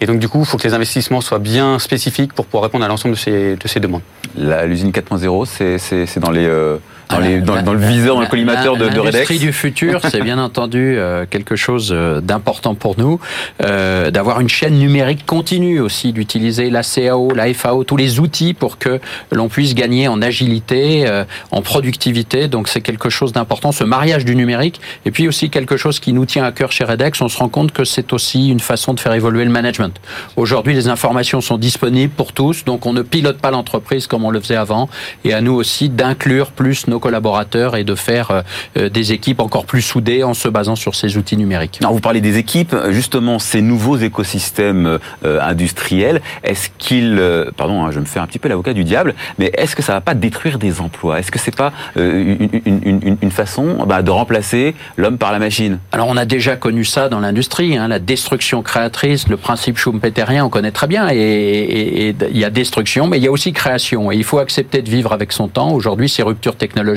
Et 0.00 0.06
donc 0.06 0.18
du 0.18 0.28
coup, 0.28 0.40
il 0.40 0.46
faut 0.46 0.56
que 0.56 0.66
les 0.66 0.72
investissements 0.74 1.20
soient 1.20 1.38
bien 1.38 1.78
spécifiques 1.78 2.32
pour 2.32 2.46
pouvoir 2.46 2.62
répondre 2.64 2.84
à 2.84 2.88
l'ensemble 2.88 3.14
de 3.14 3.18
ces, 3.20 3.56
de 3.56 3.68
ces 3.68 3.80
demandes. 3.80 4.00
L'usine 4.36 4.90
4.0, 4.92 5.44
c'est- 5.46 5.78
c'est 5.78 6.06
c'est 6.06 6.20
dans 6.20 6.30
les... 6.30 6.46
euh, 6.46 6.78
dans, 7.10 7.18
les, 7.18 7.40
dans, 7.40 7.62
dans 7.62 7.72
le 7.72 7.80
viseur, 7.80 8.14
dans 8.14 8.20
le 8.22 8.26
collimateur 8.26 8.76
de, 8.76 8.88
de 8.88 8.98
Redex 8.98 9.12
L'industrie 9.12 9.38
du 9.38 9.52
futur, 9.52 10.00
c'est 10.10 10.22
bien 10.22 10.38
entendu 10.38 10.96
euh, 10.96 11.26
quelque 11.28 11.56
chose 11.56 11.90
euh, 11.92 12.20
d'important 12.20 12.74
pour 12.74 12.98
nous, 12.98 13.20
euh, 13.62 14.10
d'avoir 14.10 14.40
une 14.40 14.48
chaîne 14.48 14.78
numérique 14.78 15.26
continue 15.26 15.80
aussi, 15.80 16.12
d'utiliser 16.12 16.70
la 16.70 16.82
CAO, 16.82 17.32
la 17.34 17.52
FAO, 17.52 17.84
tous 17.84 17.96
les 17.96 18.20
outils 18.20 18.54
pour 18.54 18.78
que 18.78 19.00
l'on 19.32 19.48
puisse 19.48 19.74
gagner 19.74 20.08
en 20.08 20.22
agilité, 20.22 21.06
euh, 21.06 21.24
en 21.50 21.62
productivité. 21.62 22.48
Donc 22.48 22.68
c'est 22.68 22.80
quelque 22.80 23.10
chose 23.10 23.32
d'important, 23.32 23.72
ce 23.72 23.84
mariage 23.84 24.24
du 24.24 24.36
numérique. 24.36 24.80
Et 25.04 25.10
puis 25.10 25.28
aussi 25.28 25.50
quelque 25.50 25.76
chose 25.76 26.00
qui 26.00 26.12
nous 26.12 26.26
tient 26.26 26.44
à 26.44 26.52
cœur 26.52 26.72
chez 26.72 26.84
Redex, 26.84 27.20
on 27.20 27.28
se 27.28 27.38
rend 27.38 27.48
compte 27.48 27.72
que 27.72 27.84
c'est 27.84 28.12
aussi 28.12 28.48
une 28.48 28.60
façon 28.60 28.94
de 28.94 29.00
faire 29.00 29.14
évoluer 29.14 29.44
le 29.44 29.50
management. 29.50 30.00
Aujourd'hui, 30.36 30.74
les 30.74 30.88
informations 30.88 31.40
sont 31.40 31.58
disponibles 31.58 32.12
pour 32.12 32.32
tous, 32.32 32.64
donc 32.64 32.86
on 32.86 32.92
ne 32.92 33.02
pilote 33.02 33.38
pas 33.38 33.50
l'entreprise 33.50 34.06
comme 34.06 34.24
on 34.24 34.30
le 34.30 34.40
faisait 34.40 34.56
avant. 34.56 34.88
Et 35.24 35.34
à 35.34 35.40
nous 35.40 35.54
aussi 35.54 35.88
d'inclure 35.88 36.52
plus 36.52 36.86
nos 36.86 36.99
collaborateurs 37.00 37.76
et 37.76 37.84
de 37.84 37.94
faire 37.94 38.30
euh, 38.30 38.42
euh, 38.76 38.88
des 38.88 39.12
équipes 39.12 39.40
encore 39.40 39.64
plus 39.64 39.82
soudées 39.82 40.22
en 40.22 40.34
se 40.34 40.48
basant 40.48 40.76
sur 40.76 40.94
ces 40.94 41.16
outils 41.16 41.36
numériques. 41.36 41.78
Alors, 41.80 41.92
vous 41.94 42.00
parlez 42.00 42.20
des 42.20 42.38
équipes, 42.38 42.76
justement, 42.90 43.38
ces 43.40 43.62
nouveaux 43.62 43.96
écosystèmes 43.96 44.98
euh, 45.24 45.40
industriels, 45.40 46.20
est-ce 46.44 46.68
qu'ils, 46.78 47.20
pardon, 47.56 47.84
hein, 47.84 47.90
je 47.90 47.98
me 48.00 48.04
fais 48.04 48.20
un 48.20 48.26
petit 48.26 48.38
peu 48.38 48.48
l'avocat 48.48 48.72
du 48.74 48.84
diable, 48.84 49.14
mais 49.38 49.50
est-ce 49.56 49.74
que 49.74 49.82
ça 49.82 49.92
va 49.94 50.00
pas 50.00 50.14
détruire 50.14 50.58
des 50.58 50.80
emplois? 50.80 51.18
Est-ce 51.18 51.30
que 51.32 51.38
c'est 51.38 51.56
pas 51.56 51.72
une, 51.96 52.48
une- 52.66 52.80
une- 52.84 53.16
une 53.20 53.30
façon 53.30 53.84
bah, 53.86 54.02
de 54.02 54.10
remplacer 54.10 54.74
l'homme 54.96 55.18
par 55.18 55.32
la 55.32 55.38
machine? 55.38 55.78
Alors 55.92 56.08
on 56.08 56.16
a 56.16 56.24
déjà 56.24 56.56
connu 56.56 56.84
ça 56.84 57.08
dans 57.08 57.20
l'industrie, 57.20 57.76
hein, 57.76 57.88
la 57.88 57.98
destruction 57.98 58.62
créatrice, 58.62 59.28
le 59.28 59.36
principe 59.36 59.78
schumpeterien, 59.78 60.44
on 60.44 60.48
connaît 60.50 60.70
très 60.72 60.86
bien. 60.86 61.08
Et 61.10 62.14
il 62.30 62.38
y 62.38 62.44
a 62.44 62.50
destruction, 62.50 63.06
mais 63.06 63.18
il 63.18 63.24
y 63.24 63.26
a 63.26 63.30
aussi 63.30 63.52
création. 63.52 64.12
Et 64.12 64.16
il 64.16 64.24
faut 64.24 64.38
accepter 64.38 64.82
de 64.82 64.90
vivre 64.90 65.12
avec 65.12 65.32
son 65.32 65.48
temps. 65.48 65.72
Aujourd'hui, 65.72 66.08
ces 66.08 66.22
ruptures 66.22 66.56
technologiques, 66.56 66.89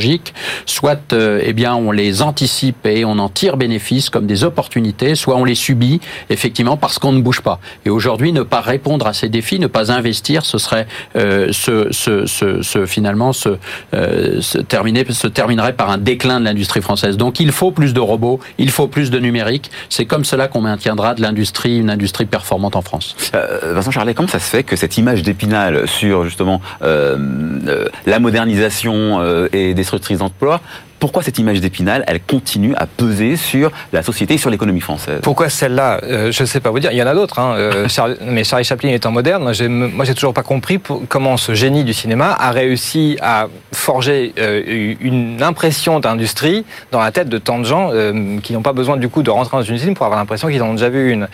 soit 0.65 1.13
euh, 1.13 1.41
eh 1.43 1.53
bien 1.53 1.75
on 1.75 1.91
les 1.91 2.21
anticipe 2.21 2.85
et 2.85 3.05
on 3.05 3.17
en 3.19 3.29
tire 3.29 3.57
bénéfice 3.57 4.09
comme 4.09 4.25
des 4.27 4.43
opportunités, 4.43 5.15
soit 5.15 5.35
on 5.35 5.45
les 5.45 5.55
subit 5.55 5.99
effectivement 6.29 6.77
parce 6.77 6.99
qu'on 6.99 7.11
ne 7.11 7.21
bouge 7.21 7.41
pas. 7.41 7.59
Et 7.85 7.89
aujourd'hui, 7.89 8.31
ne 8.33 8.43
pas 8.43 8.61
répondre 8.61 9.07
à 9.07 9.13
ces 9.13 9.29
défis, 9.29 9.59
ne 9.59 9.67
pas 9.67 9.91
investir, 9.91 10.45
ce 10.45 10.57
serait 10.57 10.87
euh, 11.15 11.51
se, 11.51 11.91
se, 11.91 12.25
se- 12.25 12.85
finalement 12.85 13.33
se, 13.33 13.49
euh, 13.93 14.41
se 14.41 14.57
terminer 14.57 15.05
se 15.09 15.27
terminerait 15.27 15.73
par 15.73 15.89
un 15.89 15.97
déclin 15.97 16.39
de 16.39 16.45
l'industrie 16.45 16.81
française. 16.81 17.17
Donc 17.17 17.39
il 17.39 17.51
faut 17.51 17.71
plus 17.71 17.93
de 17.93 17.99
robots, 17.99 18.39
il 18.57 18.69
faut 18.71 18.87
plus 18.87 19.11
de 19.11 19.19
numérique. 19.19 19.69
C'est 19.89 20.05
comme 20.05 20.25
cela 20.25 20.47
qu'on 20.47 20.61
maintiendra 20.61 21.13
de 21.13 21.21
l'industrie, 21.21 21.77
une 21.77 21.89
industrie 21.89 22.25
performante 22.25 22.75
en 22.75 22.81
France. 22.81 23.15
Euh, 23.35 23.73
Vincent 23.73 23.91
Charlet, 23.91 24.13
comment 24.13 24.27
ça 24.27 24.39
se 24.39 24.49
fait 24.49 24.63
que 24.63 24.75
cette 24.75 24.97
image 24.97 25.23
d'épinal 25.23 25.87
sur 25.87 26.23
justement 26.25 26.61
euh, 26.81 27.87
la 28.05 28.19
modernisation 28.19 29.21
et 29.51 29.73
destructrice 29.83 30.19
d'emplois, 30.19 30.61
pourquoi 31.03 31.21
cette 31.21 31.37
image 31.37 31.59
d'épinal, 31.59 32.05
elle 32.07 32.21
continue 32.21 32.73
à 32.77 32.85
peser 32.85 33.35
sur 33.35 33.73
la 33.91 34.03
société 34.03 34.35
et 34.35 34.37
sur 34.37 34.49
l'économie 34.49 34.79
française 34.79 35.19
Pourquoi 35.21 35.49
celle-là 35.49 35.99
euh, 36.01 36.31
Je 36.31 36.43
ne 36.43 36.47
sais 36.47 36.61
pas 36.61 36.69
vous 36.69 36.79
dire. 36.79 36.93
Il 36.93 36.97
y 36.97 37.03
en 37.03 37.07
a 37.07 37.13
d'autres. 37.13 37.39
Hein. 37.39 37.55
Euh, 37.57 37.87
mais 38.21 38.45
Charlie 38.45 38.63
Chaplin 38.63 38.87
étant 38.87 39.11
moderne, 39.11 39.43
moi 39.43 40.05
j'ai, 40.05 40.13
toujours 40.13 40.33
pas 40.33 40.43
compris 40.43 40.79
comment 41.09 41.35
ce 41.35 41.55
génie 41.55 41.83
du 41.83 41.91
cinéma 41.91 42.37
a 42.39 42.51
réussi 42.51 43.17
à 43.21 43.47
forger 43.73 44.33
euh, 44.39 44.93
une 45.01 45.43
impression 45.43 45.99
d'industrie 45.99 46.63
dans 46.93 47.01
la 47.01 47.11
tête 47.11 47.27
de 47.27 47.37
tant 47.37 47.59
de 47.59 47.65
gens 47.65 47.91
qui 48.41 48.53
n'ont 48.53 48.61
pas 48.61 48.71
besoin 48.71 48.95
du 48.95 49.09
coup 49.09 49.23
de 49.23 49.29
rentrer 49.29 49.57
dans 49.57 49.63
une 49.63 49.75
usine 49.75 49.95
pour 49.95 50.05
avoir 50.05 50.21
l'impression 50.21 50.47
qu'ils 50.47 50.63
en 50.63 50.69
ont 50.69 50.73
déjà 50.75 50.89
vu 50.89 51.11
une. 51.11 51.27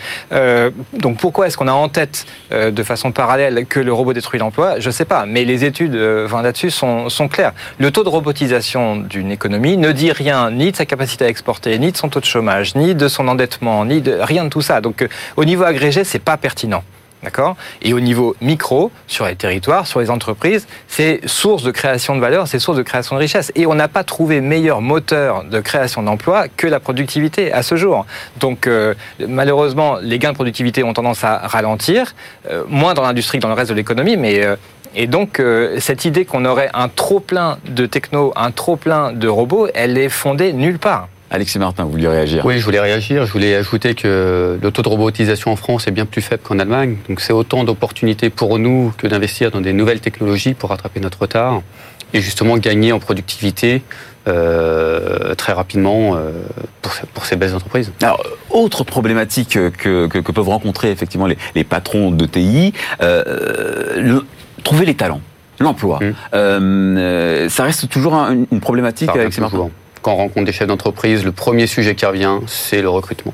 Donc 0.94 1.18
pourquoi 1.18 1.46
est-ce 1.46 1.58
qu'on 1.58 1.68
a 1.68 1.74
en 1.74 1.90
tête 1.90 2.26
de 2.52 2.84
façon 2.84 3.12
parallèle 3.12 3.68
que 3.68 3.80
le 3.80 3.94
robot 3.94 4.14
détruit 4.14 4.40
l'emploi? 4.40 4.80
Je 4.80 4.88
ne 4.88 4.92
sais 4.92 5.06
pas. 5.06 5.28
Mais 5.28 5.46
les 5.46 5.64
études 5.64 5.96
enfin, 6.26 6.42
là-dessus 6.42 6.72
sont, 6.72 7.10
sont 7.10 7.28
claires. 7.28 7.54
Le 7.78 7.92
taux 7.92 8.04
de 8.04 8.10
robotisation 8.10 8.96
d'une 8.96 9.32
économie 9.32 9.59
ne 9.60 9.92
dit 9.92 10.12
rien 10.12 10.52
ni 10.52 10.72
de 10.72 10.76
sa 10.76 10.86
capacité 10.86 11.26
à 11.26 11.30
exporter, 11.30 11.78
ni 11.80 11.92
de 11.92 11.98
son 11.98 12.10
taux 12.10 12.20
de 12.20 12.26
chômage, 12.26 12.76
ni 12.76 12.96
de 12.96 13.08
son 13.08 13.28
endettement, 13.28 13.86
ni 13.86 14.02
de 14.02 14.18
rien 14.20 14.44
de 14.46 14.50
tout 14.50 14.62
ça. 14.62 14.82
Donc 14.82 15.02
euh, 15.02 15.08
au 15.38 15.46
niveau 15.46 15.64
agrégé, 15.64 16.04
c'est 16.04 16.20
pas 16.20 16.38
pertinent. 16.38 16.84
D'accord 17.22 17.58
Et 17.82 17.94
au 17.94 18.00
niveau 18.00 18.36
micro, 18.40 18.92
sur 19.08 19.26
les 19.26 19.36
territoires, 19.36 19.88
sur 19.88 20.00
les 20.00 20.10
entreprises, 20.10 20.68
c'est 20.88 21.20
source 21.26 21.64
de 21.64 21.72
création 21.72 22.16
de 22.16 22.22
valeur, 22.22 22.48
c'est 22.48 22.60
source 22.60 22.78
de 22.78 22.84
création 22.84 23.16
de 23.18 23.20
richesse. 23.20 23.52
Et 23.56 23.66
on 23.66 23.76
n'a 23.76 23.90
pas 23.90 24.06
trouvé 24.06 24.40
meilleur 24.40 24.80
moteur 24.80 25.44
de 25.44 25.60
création 25.60 26.02
d'emplois 26.02 26.48
que 26.48 26.66
la 26.66 26.80
productivité 26.80 27.52
à 27.52 27.62
ce 27.62 27.76
jour. 27.76 28.06
Donc 28.40 28.68
euh, 28.68 28.94
malheureusement, 29.28 29.98
les 30.02 30.18
gains 30.18 30.32
de 30.32 30.36
productivité 30.36 30.84
ont 30.84 30.94
tendance 30.94 31.26
à 31.26 31.40
ralentir, 31.40 32.16
euh, 32.50 32.64
moins 32.70 32.94
dans 32.94 33.04
l'industrie 33.04 33.40
que 33.40 33.44
dans 33.44 33.50
le 33.50 33.56
reste 33.56 33.70
de 33.70 33.76
l'économie, 33.76 34.16
mais 34.16 34.44
euh, 34.44 34.56
et 34.96 35.06
donc, 35.06 35.40
cette 35.78 36.06
idée 36.06 36.26
qu'on 36.26 36.46
aurait 36.46 36.72
un 36.74 36.90
trop-plein 36.90 37.60
de 37.70 37.86
techno, 37.86 38.34
un 38.36 38.50
trop-plein 38.50 39.12
de 39.12 39.28
robots, 39.28 39.68
elle 39.76 40.00
est 40.00 40.10
fondée 40.10 40.52
nulle 40.52 40.80
part. 40.80 41.10
Alexis 41.32 41.60
Martin, 41.60 41.84
vous 41.84 41.92
vouliez 41.92 42.08
réagir 42.08 42.44
Oui, 42.46 42.58
je 42.58 42.66
voulais 42.66 42.80
réagir. 42.80 43.26
Je 43.26 43.32
voulais 43.32 43.56
ajouter 43.56 43.94
que 43.94 44.58
le 44.62 44.72
taux 44.72 44.82
de 44.82 44.90
robotisation 44.90 45.52
en 45.52 45.56
France 45.56 45.88
est 45.88 45.92
bien 45.92 46.06
plus 46.06 46.22
faible 46.22 46.42
qu'en 46.44 46.58
Allemagne. 46.58 46.98
Donc 47.08 47.22
c'est 47.22 47.34
autant 47.34 47.64
d'opportunités 47.64 48.30
pour 48.30 48.58
nous 48.58 48.92
que 48.98 49.06
d'investir 49.06 49.52
dans 49.52 49.62
des 49.62 49.74
nouvelles 49.74 50.00
technologies 50.00 50.56
pour 50.56 50.70
rattraper 50.70 51.00
notre 51.00 51.22
retard. 51.22 51.62
et 52.14 52.22
justement 52.22 52.58
gagner 52.58 52.92
en 52.92 53.00
productivité 53.00 53.84
euh, 54.28 55.36
très 55.36 55.54
rapidement 55.54 56.16
euh, 56.16 56.32
pour, 56.82 56.92
pour, 57.14 57.26
ces 57.26 57.36
belles 57.36 57.54
entreprises. 57.54 57.92
Alors, 58.02 58.24
autre 58.50 58.84
problématique 58.84 59.52
que, 59.52 60.08
que, 60.08 60.08
que 60.08 60.32
peuvent 60.32 60.50
rencontrer 60.50 60.92
effectivement 60.92 61.28
les, 61.28 61.38
les 61.56 61.64
patrons 61.64 62.12
de 62.12 62.26
TI, 62.26 62.74
euh, 63.02 64.22
trouver 64.64 64.86
les 64.86 64.96
talents, 64.96 65.22
l'emploi. 65.60 66.00
Mmh. 66.02 66.14
Euh, 66.34 67.50
ça 67.50 67.64
reste 67.64 67.88
toujours 67.90 68.16
un, 68.16 68.46
une 68.52 68.60
problématique 68.60 69.10
avec 69.10 69.32
ces 69.34 69.42
Quand 70.02 70.14
on 70.14 70.18
rencontre 70.18 70.46
des 70.46 70.52
chefs 70.52 70.68
d'entreprise, 70.68 71.26
le 71.26 71.32
premier 71.32 71.68
sujet 71.68 71.96
qui 71.96 72.06
revient, 72.06 72.40
c'est 72.48 72.82
le 72.82 72.90
recrutement. 72.90 73.34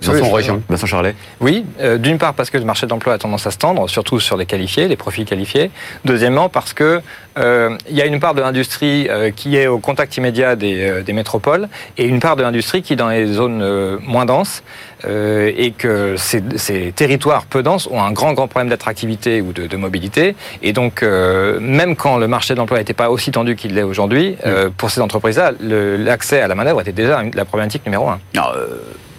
Vincent, 0.00 0.30
région. 0.32 0.62
Vincent 0.68 0.86
Charlet 0.86 1.14
Oui, 1.40 1.64
euh, 1.80 1.98
d'une 1.98 2.18
part 2.18 2.34
parce 2.34 2.50
que 2.50 2.58
le 2.58 2.64
marché 2.64 2.86
de 2.86 2.90
l'emploi 2.90 3.14
a 3.14 3.18
tendance 3.18 3.46
à 3.46 3.50
se 3.50 3.58
tendre, 3.58 3.88
surtout 3.88 4.20
sur 4.20 4.36
les 4.36 4.46
qualifiés, 4.46 4.88
les 4.88 4.96
profils 4.96 5.24
qualifiés. 5.24 5.70
Deuxièmement 6.04 6.48
parce 6.48 6.72
que 6.72 7.00
euh, 7.38 7.76
il 7.90 7.96
y 7.96 8.02
a 8.02 8.06
une 8.06 8.20
part 8.20 8.34
de 8.34 8.40
l'industrie 8.40 9.08
euh, 9.08 9.30
qui 9.30 9.56
est 9.56 9.66
au 9.66 9.78
contact 9.78 10.16
immédiat 10.16 10.56
des, 10.56 10.82
euh, 10.82 11.02
des, 11.02 11.12
métropoles 11.12 11.68
et 11.98 12.06
une 12.06 12.20
part 12.20 12.36
de 12.36 12.42
l'industrie 12.42 12.82
qui 12.82 12.92
est 12.92 12.96
dans 12.96 13.08
les 13.08 13.26
zones 13.26 13.60
euh, 13.62 13.98
moins 14.02 14.24
denses 14.24 14.62
euh, 15.04 15.50
et 15.56 15.72
que 15.72 16.14
ces, 16.16 16.42
ces, 16.56 16.92
territoires 16.92 17.44
peu 17.46 17.62
denses 17.62 17.88
ont 17.90 18.00
un 18.00 18.12
grand 18.12 18.34
grand 18.34 18.46
problème 18.46 18.70
d'attractivité 18.70 19.40
ou 19.40 19.52
de, 19.52 19.66
de, 19.66 19.76
mobilité 19.76 20.36
et 20.62 20.72
donc 20.72 21.02
même 21.02 21.96
quand 21.96 22.16
le 22.18 22.28
marché 22.28 22.54
de 22.54 22.58
l'emploi 22.58 22.78
n'était 22.78 22.94
pas 22.94 23.10
aussi 23.10 23.30
tendu 23.30 23.56
qu'il 23.56 23.74
l'est 23.74 23.82
aujourd'hui, 23.82 24.36
mmh. 24.44 24.70
pour 24.76 24.90
ces 24.90 25.00
entreprises-là, 25.00 25.52
l'accès 25.60 26.40
à 26.40 26.48
la 26.48 26.54
main-d'œuvre 26.54 26.80
était 26.80 26.92
déjà 26.92 27.22
la 27.34 27.44
problématique 27.44 27.84
numéro 27.84 28.08
un. 28.08 28.18
Alors, 28.34 28.56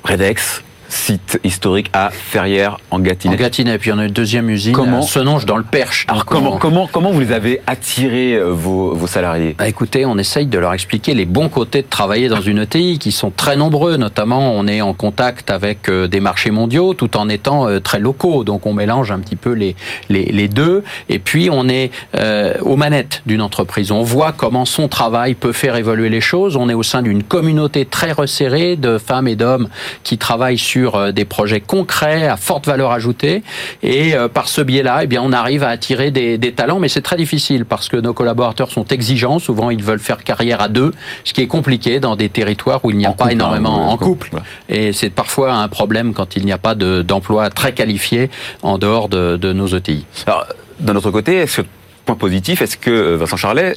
Redex, 0.06 0.62
site 0.96 1.40
historique 1.44 1.90
à 1.94 2.10
Ferrières 2.10 2.78
en 2.90 3.00
Gâtinais. 3.00 3.36
En 3.36 3.38
Gâtinais, 3.38 3.78
puis 3.78 3.92
on 3.92 4.00
a 4.00 4.06
une 4.06 4.12
deuxième 4.12 4.50
usine 4.50 4.74
comment, 4.74 5.00
à 5.00 5.02
Senonge 5.04 5.46
dans 5.46 5.58
le 5.58 5.64
Perche. 5.64 6.06
Alors 6.08 6.26
comment, 6.26 6.58
comment, 6.58 6.88
comment 6.92 7.12
vous 7.12 7.20
les 7.20 7.32
avez 7.32 7.62
attirés 7.68 8.34
euh, 8.34 8.52
vos, 8.52 8.96
vos 8.96 9.08
salariés? 9.08 9.56
Bah 9.58 9.68
Écoutez, 9.68 10.06
on 10.06 10.18
essaye 10.18 10.46
de 10.48 10.58
leur 10.58 10.74
expliquer 10.74 11.14
les 11.14 11.26
bons 11.26 11.50
côtés 11.50 11.82
de 11.82 11.88
travailler 11.88 12.30
dans 12.30 12.42
une 12.42 12.60
ETI 12.60 12.98
qui 12.98 13.12
sont 13.12 13.30
très 13.30 13.58
nombreux. 13.58 13.98
Notamment, 13.98 14.54
on 14.54 14.68
est 14.68 14.82
en 14.82 14.94
contact 14.94 15.52
avec 15.52 15.90
euh, 15.90 16.08
des 16.08 16.20
marchés 16.20 16.52
mondiaux 16.52 16.94
tout 16.94 17.18
en 17.18 17.28
étant 17.30 17.68
euh, 17.68 17.80
très 17.80 18.00
locaux. 18.00 18.44
Donc 18.44 18.66
on 18.66 18.74
mélange 18.74 19.12
un 19.12 19.20
petit 19.20 19.36
peu 19.36 19.52
les, 19.52 19.76
les, 20.10 20.26
les 20.26 20.48
deux. 20.48 20.84
Et 21.10 21.20
puis 21.20 21.50
on 21.52 21.68
est 21.68 21.92
euh, 22.16 22.54
aux 22.62 22.78
manettes 22.78 23.22
d'une 23.26 23.42
entreprise. 23.42 23.92
On 23.92 24.02
voit 24.02 24.32
comment 24.32 24.66
son 24.66 24.88
travail 24.88 25.36
peut 25.36 25.54
faire 25.54 25.76
évoluer 25.76 26.10
les 26.10 26.22
choses. 26.22 26.56
On 26.56 26.70
est 26.70 26.74
au 26.74 26.84
sein 26.84 27.02
d'une 27.02 27.24
communauté 27.24 27.86
très 27.86 28.14
resserrée 28.14 28.76
de 28.78 28.98
femmes 28.98 29.28
et 29.28 29.36
d'hommes 29.36 29.68
qui 30.04 30.18
travaillent 30.18 30.58
sur 30.58 30.85
sur 30.86 30.96
euh, 30.96 31.12
des 31.12 31.26
projets 31.26 31.62
concrets 31.62 32.28
à 32.28 32.38
forte 32.38 32.68
valeur 32.68 32.92
ajoutée. 32.92 33.42
Et 33.82 34.14
euh, 34.14 34.28
par 34.28 34.48
ce 34.48 34.62
biais-là, 34.62 35.00
eh 35.04 35.08
bien, 35.08 35.22
on 35.24 35.32
arrive 35.32 35.64
à 35.64 35.70
attirer 35.70 36.12
des, 36.12 36.38
des 36.38 36.52
talents, 36.52 36.78
mais 36.78 36.90
c'est 36.90 37.02
très 37.02 37.16
difficile 37.16 37.66
parce 37.66 37.90
que 37.90 37.98
nos 37.98 38.14
collaborateurs 38.14 38.70
sont 38.70 38.86
exigeants. 38.86 39.40
Souvent, 39.40 39.72
ils 39.72 39.84
veulent 39.84 40.00
faire 40.00 40.24
carrière 40.24 40.62
à 40.62 40.68
deux, 40.68 40.92
ce 41.24 41.34
qui 41.34 41.42
est 41.42 41.48
compliqué 41.48 42.00
dans 42.00 42.16
des 42.16 42.30
territoires 42.30 42.86
où 42.86 42.92
il 42.92 42.98
n'y 42.98 43.08
a 43.08 43.10
en 43.10 43.14
pas 43.14 43.24
couple, 43.26 43.34
énormément 43.34 43.90
hein, 43.90 43.94
en 43.94 43.98
couple. 43.98 44.30
Et 44.70 44.94
c'est 44.94 45.10
parfois 45.10 45.54
un 45.54 45.68
problème 45.68 46.14
quand 46.14 46.36
il 46.36 46.46
n'y 46.46 46.52
a 46.52 46.60
pas 46.60 46.76
d'emploi 46.76 47.50
de, 47.50 47.56
très 47.56 47.74
qualifié 47.74 48.30
en 48.62 48.78
dehors 48.78 49.10
de, 49.10 49.38
de 49.38 49.54
nos 49.54 49.68
ETI. 49.68 50.06
Alors, 50.28 50.46
d'un 50.80 50.96
autre 50.96 51.10
côté, 51.10 51.38
est-ce 51.38 51.62
que 51.62 51.68
point 52.06 52.16
positif, 52.16 52.62
est-ce 52.62 52.78
que 52.78 52.92
euh, 52.92 53.18
Vincent 53.18 53.38
Charlet, 53.38 53.74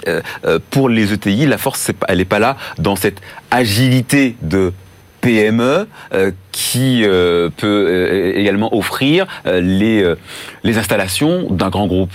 pour 0.69 0.91
les 0.91 1.15
ETI, 1.15 1.47
la 1.47 1.57
force, 1.57 1.91
elle 2.09 2.19
n'est 2.19 2.27
pas 2.27 2.39
là 2.39 2.59
dans 2.79 2.97
cette 2.97 3.23
agilité 3.51 4.37
de 4.43 4.75
PME 5.21 5.87
euh, 6.13 6.31
qui 6.53 7.03
euh, 7.05 7.49
peut 7.57 7.87
euh, 7.89 8.33
également 8.37 8.75
offrir 8.75 9.27
les, 9.45 10.15
les 10.63 10.79
installations 10.79 11.47
d'un 11.51 11.71
grand 11.71 11.87
groupe 11.87 12.13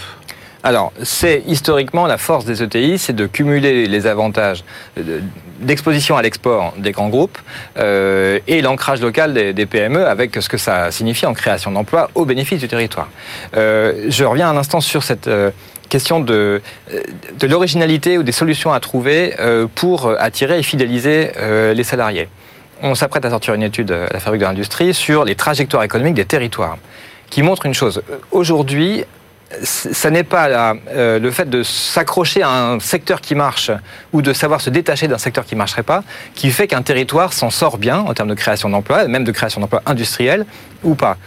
alors, 0.66 0.94
c'est 1.04 1.44
historiquement 1.46 2.08
la 2.08 2.18
force 2.18 2.46
des 2.46 2.64
ETI, 2.64 2.98
c'est 2.98 3.12
de 3.12 3.26
cumuler 3.26 3.86
les 3.86 4.08
avantages 4.08 4.64
d'exposition 5.60 6.16
à 6.16 6.22
l'export 6.22 6.74
des 6.78 6.94
grands 6.94 7.10
groupes 7.10 7.38
et 7.76 8.62
l'ancrage 8.62 9.02
local 9.02 9.34
des, 9.34 9.66
PME 9.66 10.08
avec 10.08 10.38
ce 10.42 10.48
que 10.48 10.58
ça 10.58 10.90
signifie 10.90 11.26
en 11.26 11.34
création 11.34 11.70
d'emplois 11.70 12.10
au 12.16 12.24
bénéfice 12.24 12.62
du 12.62 12.70
territoire. 12.70 13.10
Je 13.54 14.24
reviens 14.24 14.50
un 14.50 14.56
instant 14.56 14.80
sur 14.80 15.04
cette 15.04 15.30
question 15.90 16.22
de, 16.22 16.62
de 17.38 17.48
l'originalité 17.48 18.18
ou 18.18 18.24
des 18.24 18.32
solutions 18.32 18.72
à 18.72 18.80
trouver 18.80 19.36
pour 19.76 20.12
attirer 20.18 20.60
et 20.60 20.64
fidéliser 20.64 21.32
les 21.76 21.84
salariés 21.84 22.30
on 22.84 22.96
s'apprête 22.96 23.24
à 23.26 23.30
sortir 23.30 23.54
une 23.54 23.64
étude 23.64 23.92
à 23.92 24.12
la 24.12 24.20
Fabrique 24.20 24.42
de 24.42 24.46
l'Industrie 24.46 24.94
sur 24.94 25.24
les 25.24 25.36
trajectoires 25.36 25.84
économiques 25.84 26.16
des 26.16 26.26
territoires, 26.26 26.78
qui 27.30 27.42
montre 27.42 27.66
une 27.66 27.74
chose. 27.74 28.04
Aujourd'hui, 28.32 29.06
ça 29.64 30.10
n'est 30.10 30.24
pas 30.24 30.76
euh, 30.90 31.20
le 31.20 31.32
fait 31.32 31.50
de 31.50 31.64
s'accrocher 31.64 32.42
à 32.42 32.50
un 32.50 32.80
secteur 32.80 33.22
qui 33.22 33.36
marche 33.36 33.72
ou 34.12 34.22
de 34.22 34.34
savoir 34.34 34.62
se 34.62 34.70
détacher 34.70 35.08
d'un 35.08 35.20
secteur 35.20 35.46
qui 35.46 35.54
ne 35.54 35.60
marcherait 35.60 35.84
pas 35.84 36.04
qui 36.34 36.50
fait 36.50 36.68
qu'un 36.68 36.82
territoire 36.82 37.34
s'en 37.34 37.52
sort 37.52 37.78
bien 37.78 38.00
en 38.00 38.14
termes 38.14 38.30
de 38.30 38.34
création 38.34 38.70
d'emplois, 38.70 39.08
même 39.08 39.24
de 39.24 39.32
création 39.32 39.62
d'emplois 39.62 39.84
industriels 39.86 40.46
ou 40.84 40.96
pas. 40.96 41.18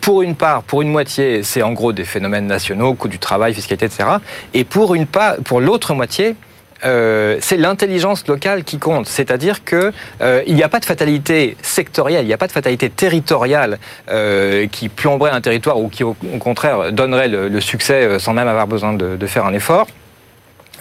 Pour 0.00 0.22
une 0.22 0.36
part, 0.36 0.62
pour 0.62 0.82
une 0.82 0.90
moitié, 0.90 1.42
c'est 1.42 1.62
en 1.62 1.72
gros 1.72 1.92
des 1.92 2.04
phénomènes 2.04 2.46
nationaux, 2.46 2.94
coût 2.94 3.08
du 3.08 3.18
travail, 3.18 3.54
fiscalité, 3.54 3.86
etc. 3.86 4.08
Et 4.54 4.64
pour 4.64 4.94
une 4.94 5.06
part, 5.06 5.36
pour 5.44 5.60
l'autre 5.60 5.94
moitié, 5.94 6.36
euh, 6.84 7.38
c'est 7.40 7.56
l'intelligence 7.56 8.26
locale 8.26 8.64
qui 8.64 8.78
compte. 8.78 9.06
C'est-à-dire 9.06 9.64
qu'il 9.64 9.92
euh, 10.22 10.42
n'y 10.46 10.62
a 10.62 10.68
pas 10.68 10.80
de 10.80 10.84
fatalité 10.84 11.56
sectorielle, 11.62 12.24
il 12.24 12.28
n'y 12.28 12.34
a 12.34 12.38
pas 12.38 12.46
de 12.46 12.52
fatalité 12.52 12.90
territoriale 12.90 13.78
euh, 14.10 14.66
qui 14.66 14.88
plomberait 14.88 15.30
un 15.30 15.40
territoire 15.40 15.78
ou 15.78 15.88
qui, 15.88 16.04
au, 16.04 16.14
contraire, 16.40 16.92
donnerait 16.92 17.28
le, 17.28 17.48
le, 17.48 17.60
succès 17.60 18.04
euh, 18.04 18.18
sans 18.18 18.32
même 18.32 18.48
avoir 18.48 18.66
besoin 18.66 18.94
de, 18.94 19.16
de 19.16 19.26
faire 19.26 19.46
un 19.46 19.52
effort 19.52 19.86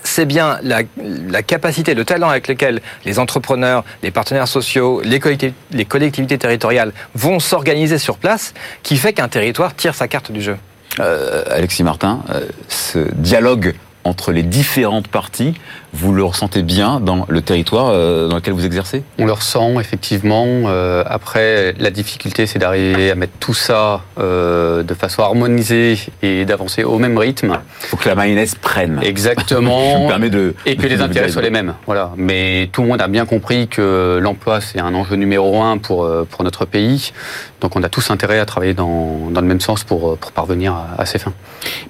c'est 0.03 0.25
bien 0.25 0.57
la, 0.63 0.81
la, 0.97 1.43
capacité, 1.43 1.93
le 1.93 2.05
talent 2.05 2.29
avec 2.29 2.47
lequel 2.47 2.81
les 3.05 3.19
entrepreneurs, 3.19 3.83
les 4.03 4.11
partenaires 4.11 4.47
sociaux, 4.47 5.01
les 5.03 5.19
collectivités, 5.19 5.57
les 5.71 5.85
collectivités 5.85 6.37
territoriales 6.37 6.91
vont 7.15 7.39
s'organiser 7.39 7.97
sur 7.97 8.17
place 8.17 8.53
qui 8.83 8.97
fait 8.97 9.13
qu'un 9.13 9.27
territoire 9.27 9.75
tire 9.75 9.95
sa 9.95 10.07
carte 10.07 10.31
du 10.31 10.41
jeu. 10.41 10.57
Euh, 10.99 11.43
Alexis 11.49 11.83
Martin, 11.83 12.21
euh, 12.29 12.41
ce 12.67 12.99
dialogue 13.13 13.73
entre 14.03 14.31
les 14.31 14.43
différentes 14.43 15.07
parties, 15.07 15.53
vous 15.93 16.13
le 16.13 16.23
ressentez 16.23 16.63
bien 16.63 16.99
dans 16.99 17.25
le 17.27 17.41
territoire 17.41 17.89
euh, 17.89 18.27
dans 18.27 18.37
lequel 18.37 18.53
vous 18.53 18.65
exercez? 18.65 19.03
On 19.19 19.25
le 19.25 19.33
ressent 19.33 19.79
effectivement. 19.79 20.45
Euh, 20.47 21.03
après, 21.05 21.73
la 21.79 21.91
difficulté, 21.91 22.45
c'est 22.45 22.59
d'arriver 22.59 23.11
à 23.11 23.15
mettre 23.15 23.33
tout 23.39 23.53
ça 23.53 24.01
euh, 24.17 24.83
de 24.83 24.93
façon 24.93 25.21
harmonisée 25.21 25.99
et 26.21 26.45
d'avancer 26.45 26.83
au 26.83 26.97
même 26.97 27.17
rythme. 27.17 27.59
Il 27.83 27.87
faut 27.87 27.97
que 27.97 28.07
la 28.07 28.15
mayonnaise 28.15 28.55
prenne. 28.55 28.99
Exactement. 29.03 30.07
permet 30.07 30.29
de, 30.29 30.55
et 30.65 30.75
que 30.75 30.83
de, 30.83 30.87
les 30.87 31.01
intérêts 31.01 31.29
soient 31.29 31.41
les 31.41 31.49
mêmes. 31.49 31.73
Voilà. 31.85 32.11
Mais 32.15 32.69
tout 32.71 32.83
le 32.83 32.87
monde 32.87 33.01
a 33.01 33.07
bien 33.07 33.25
compris 33.25 33.67
que 33.67 34.19
l'emploi, 34.21 34.61
c'est 34.61 34.79
un 34.79 34.93
enjeu 34.95 35.15
numéro 35.15 35.61
un 35.61 35.77
pour, 35.77 36.09
pour 36.29 36.43
notre 36.43 36.65
pays. 36.65 37.11
Donc 37.59 37.75
on 37.75 37.83
a 37.83 37.89
tous 37.89 38.09
intérêt 38.11 38.39
à 38.39 38.45
travailler 38.45 38.73
dans, 38.73 39.29
dans 39.29 39.41
le 39.41 39.47
même 39.47 39.61
sens 39.61 39.83
pour, 39.83 40.17
pour 40.17 40.31
parvenir 40.31 40.73
à, 40.73 41.01
à 41.01 41.05
ces 41.05 41.19
fins. 41.19 41.33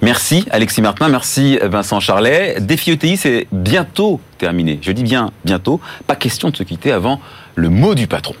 Merci 0.02 0.44
Alexis 0.50 0.82
Martin, 0.82 1.08
merci 1.08 1.58
Vincent 1.62 2.00
Charlet. 2.00 2.56
Défi 2.60 2.90
ETI, 2.90 3.16
c'est 3.16 3.46
bientôt 3.52 3.91
terminé. 4.38 4.78
Je 4.82 4.92
dis 4.92 5.02
bien 5.02 5.30
bientôt. 5.44 5.80
Pas 6.06 6.16
question 6.16 6.50
de 6.50 6.56
se 6.56 6.62
quitter 6.62 6.92
avant 6.92 7.20
le 7.54 7.68
mot 7.68 7.94
du 7.94 8.06
patron. 8.06 8.34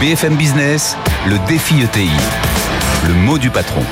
BFM 0.00 0.36
Business, 0.36 0.96
le 1.26 1.36
défi 1.46 1.74
ETI. 1.82 2.10
Le 3.06 3.14
mot 3.14 3.38
du 3.38 3.50
patron. 3.50 3.82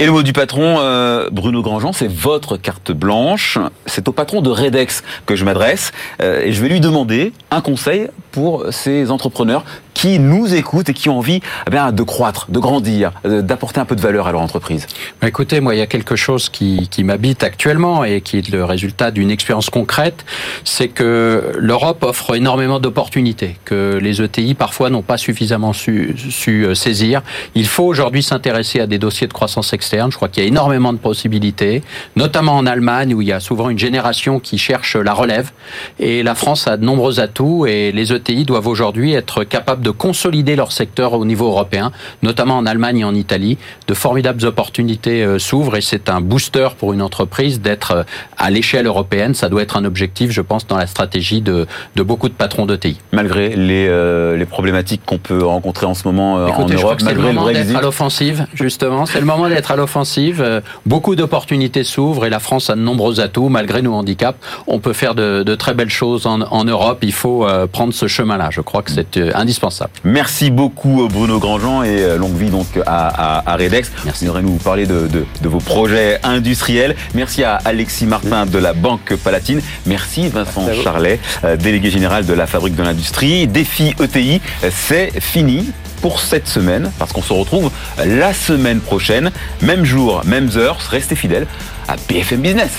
Et 0.00 0.06
le 0.06 0.12
mot 0.12 0.22
du 0.22 0.32
patron, 0.32 0.76
euh, 0.78 1.28
Bruno 1.32 1.60
Grandjean, 1.60 1.92
c'est 1.92 2.08
votre 2.08 2.56
carte 2.56 2.92
blanche. 2.92 3.58
C'est 3.86 4.06
au 4.06 4.12
patron 4.12 4.42
de 4.42 4.50
Redex 4.50 5.02
que 5.26 5.34
je 5.34 5.44
m'adresse. 5.44 5.90
Euh, 6.22 6.42
et 6.44 6.52
je 6.52 6.62
vais 6.62 6.68
lui 6.68 6.78
demander 6.78 7.32
un 7.50 7.60
conseil 7.60 8.08
pour 8.30 8.66
ces 8.70 9.10
entrepreneurs 9.10 9.64
qui 9.98 10.20
nous 10.20 10.54
écoutent 10.54 10.90
et 10.90 10.94
qui 10.94 11.08
ont 11.08 11.18
envie 11.18 11.40
eh 11.66 11.92
de 11.92 12.02
croître, 12.04 12.46
de 12.50 12.60
grandir, 12.60 13.10
d'apporter 13.24 13.80
un 13.80 13.84
peu 13.84 13.96
de 13.96 14.00
valeur 14.00 14.28
à 14.28 14.32
leur 14.32 14.40
entreprise 14.40 14.86
Écoutez, 15.26 15.60
moi, 15.60 15.74
il 15.74 15.78
y 15.78 15.82
a 15.82 15.88
quelque 15.88 16.14
chose 16.14 16.48
qui, 16.48 16.86
qui 16.88 17.02
m'habite 17.02 17.42
actuellement 17.42 18.04
et 18.04 18.20
qui 18.20 18.38
est 18.38 18.48
le 18.48 18.64
résultat 18.64 19.10
d'une 19.10 19.28
expérience 19.32 19.70
concrète, 19.70 20.24
c'est 20.62 20.86
que 20.86 21.52
l'Europe 21.58 22.04
offre 22.04 22.36
énormément 22.36 22.78
d'opportunités 22.78 23.56
que 23.64 23.98
les 24.00 24.22
ETI 24.22 24.54
parfois 24.54 24.88
n'ont 24.88 25.02
pas 25.02 25.18
suffisamment 25.18 25.72
su, 25.72 26.14
su 26.30 26.64
euh, 26.64 26.76
saisir. 26.76 27.22
Il 27.56 27.66
faut 27.66 27.84
aujourd'hui 27.84 28.22
s'intéresser 28.22 28.78
à 28.78 28.86
des 28.86 28.98
dossiers 28.98 29.26
de 29.26 29.32
croissance 29.32 29.72
externe. 29.72 30.12
Je 30.12 30.16
crois 30.16 30.28
qu'il 30.28 30.44
y 30.44 30.46
a 30.46 30.48
énormément 30.48 30.92
de 30.92 30.98
possibilités, 30.98 31.82
notamment 32.14 32.56
en 32.56 32.66
Allemagne 32.66 33.14
où 33.14 33.20
il 33.20 33.26
y 33.26 33.32
a 33.32 33.40
souvent 33.40 33.68
une 33.68 33.80
génération 33.80 34.38
qui 34.38 34.58
cherche 34.58 34.94
la 34.94 35.12
relève 35.12 35.50
et 35.98 36.22
la 36.22 36.36
France 36.36 36.68
a 36.68 36.76
de 36.76 36.84
nombreux 36.84 37.18
atouts 37.18 37.66
et 37.66 37.90
les 37.90 38.12
ETI 38.12 38.44
doivent 38.44 38.68
aujourd'hui 38.68 39.14
être 39.14 39.42
capables 39.42 39.82
de 39.82 39.87
consolider 39.90 40.56
leur 40.56 40.72
secteur 40.72 41.12
au 41.12 41.24
niveau 41.24 41.46
européen, 41.46 41.92
notamment 42.22 42.56
en 42.56 42.66
Allemagne 42.66 42.98
et 42.98 43.04
en 43.04 43.14
Italie. 43.14 43.58
De 43.86 43.94
formidables 43.94 44.44
opportunités 44.44 45.24
euh, 45.24 45.38
s'ouvrent 45.38 45.76
et 45.76 45.80
c'est 45.80 46.08
un 46.08 46.20
booster 46.20 46.68
pour 46.78 46.92
une 46.92 47.02
entreprise 47.02 47.60
d'être 47.60 47.92
euh, 47.92 48.02
à 48.36 48.50
l'échelle 48.50 48.86
européenne. 48.86 49.34
Ça 49.34 49.48
doit 49.48 49.62
être 49.62 49.76
un 49.76 49.84
objectif, 49.84 50.30
je 50.30 50.40
pense, 50.40 50.66
dans 50.66 50.76
la 50.76 50.86
stratégie 50.86 51.40
de, 51.40 51.66
de 51.96 52.02
beaucoup 52.02 52.28
de 52.28 52.34
patrons 52.34 52.66
d'ETI. 52.66 52.98
Malgré 53.12 53.56
les, 53.56 53.86
euh, 53.88 54.36
les 54.36 54.46
problématiques 54.46 55.02
qu'on 55.06 55.18
peut 55.18 55.44
rencontrer 55.44 55.86
en 55.86 55.94
ce 55.94 56.06
moment 56.06 56.34
en 56.34 56.66
Europe, 56.68 57.00
malgré 57.02 57.22
le, 57.22 57.28
le 57.28 57.34
moment 57.34 57.50
d'être 57.50 57.76
à 57.76 57.80
l'offensive, 57.80 58.46
justement. 58.54 59.06
C'est 59.06 59.20
le 59.20 59.26
moment 59.26 59.48
d'être 59.48 59.70
à 59.70 59.76
l'offensive. 59.76 60.62
Beaucoup 60.86 61.16
d'opportunités 61.16 61.84
s'ouvrent 61.84 62.26
et 62.26 62.30
la 62.30 62.40
France 62.40 62.70
a 62.70 62.74
de 62.74 62.80
nombreux 62.80 63.20
atouts. 63.20 63.48
Malgré 63.48 63.82
nos 63.82 63.94
handicaps, 63.94 64.38
on 64.66 64.78
peut 64.78 64.92
faire 64.92 65.14
de, 65.14 65.42
de 65.42 65.54
très 65.54 65.74
belles 65.74 65.90
choses 65.90 66.26
en, 66.26 66.40
en 66.42 66.64
Europe. 66.64 66.98
Il 67.02 67.12
faut 67.12 67.46
prendre 67.72 67.94
ce 67.94 68.06
chemin-là. 68.06 68.48
Je 68.50 68.60
crois 68.60 68.82
que 68.82 68.90
c'est 68.90 69.34
indispensable. 69.34 69.77
Merci 70.04 70.50
beaucoup 70.50 71.08
Bruno 71.08 71.38
Grandjean 71.38 71.82
et 71.82 72.16
longue 72.16 72.36
vie 72.36 72.50
donc 72.50 72.66
à, 72.86 73.38
à, 73.38 73.52
à 73.52 73.56
Redex. 73.56 73.90
Merci. 74.04 74.26
Vous 74.26 74.40
nous 74.40 74.56
parler 74.56 74.86
de, 74.86 75.06
de, 75.06 75.24
de, 75.40 75.48
vos 75.48 75.58
projets 75.60 76.20
industriels. 76.22 76.96
Merci 77.14 77.44
à 77.44 77.56
Alexis 77.64 78.06
Martin 78.06 78.46
de 78.46 78.58
la 78.58 78.72
Banque 78.72 79.14
Palatine. 79.16 79.60
Merci 79.86 80.28
Vincent 80.28 80.66
Charlet, 80.82 81.20
euh, 81.44 81.56
délégué 81.56 81.90
général 81.90 82.26
de 82.26 82.32
la 82.32 82.46
Fabrique 82.46 82.76
de 82.76 82.82
l'Industrie. 82.82 83.46
Défi 83.46 83.94
ETI, 84.00 84.40
c'est 84.70 85.20
fini 85.20 85.70
pour 86.00 86.20
cette 86.20 86.46
semaine, 86.46 86.92
parce 86.98 87.12
qu'on 87.12 87.22
se 87.22 87.32
retrouve 87.32 87.70
la 88.04 88.32
semaine 88.32 88.80
prochaine, 88.80 89.30
même 89.62 89.84
jour, 89.84 90.22
même 90.24 90.48
heure. 90.56 90.78
Restez 90.90 91.16
fidèles 91.16 91.46
à 91.88 91.96
BFM 92.08 92.40
Business. 92.40 92.70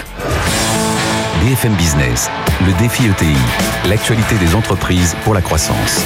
BFM 1.43 1.73
Business, 1.73 2.29
le 2.65 2.73
défi 2.79 3.03
ETI, 3.07 3.35
l'actualité 3.89 4.35
des 4.35 4.55
entreprises 4.55 5.15
pour 5.23 5.33
la 5.33 5.41
croissance. 5.41 6.05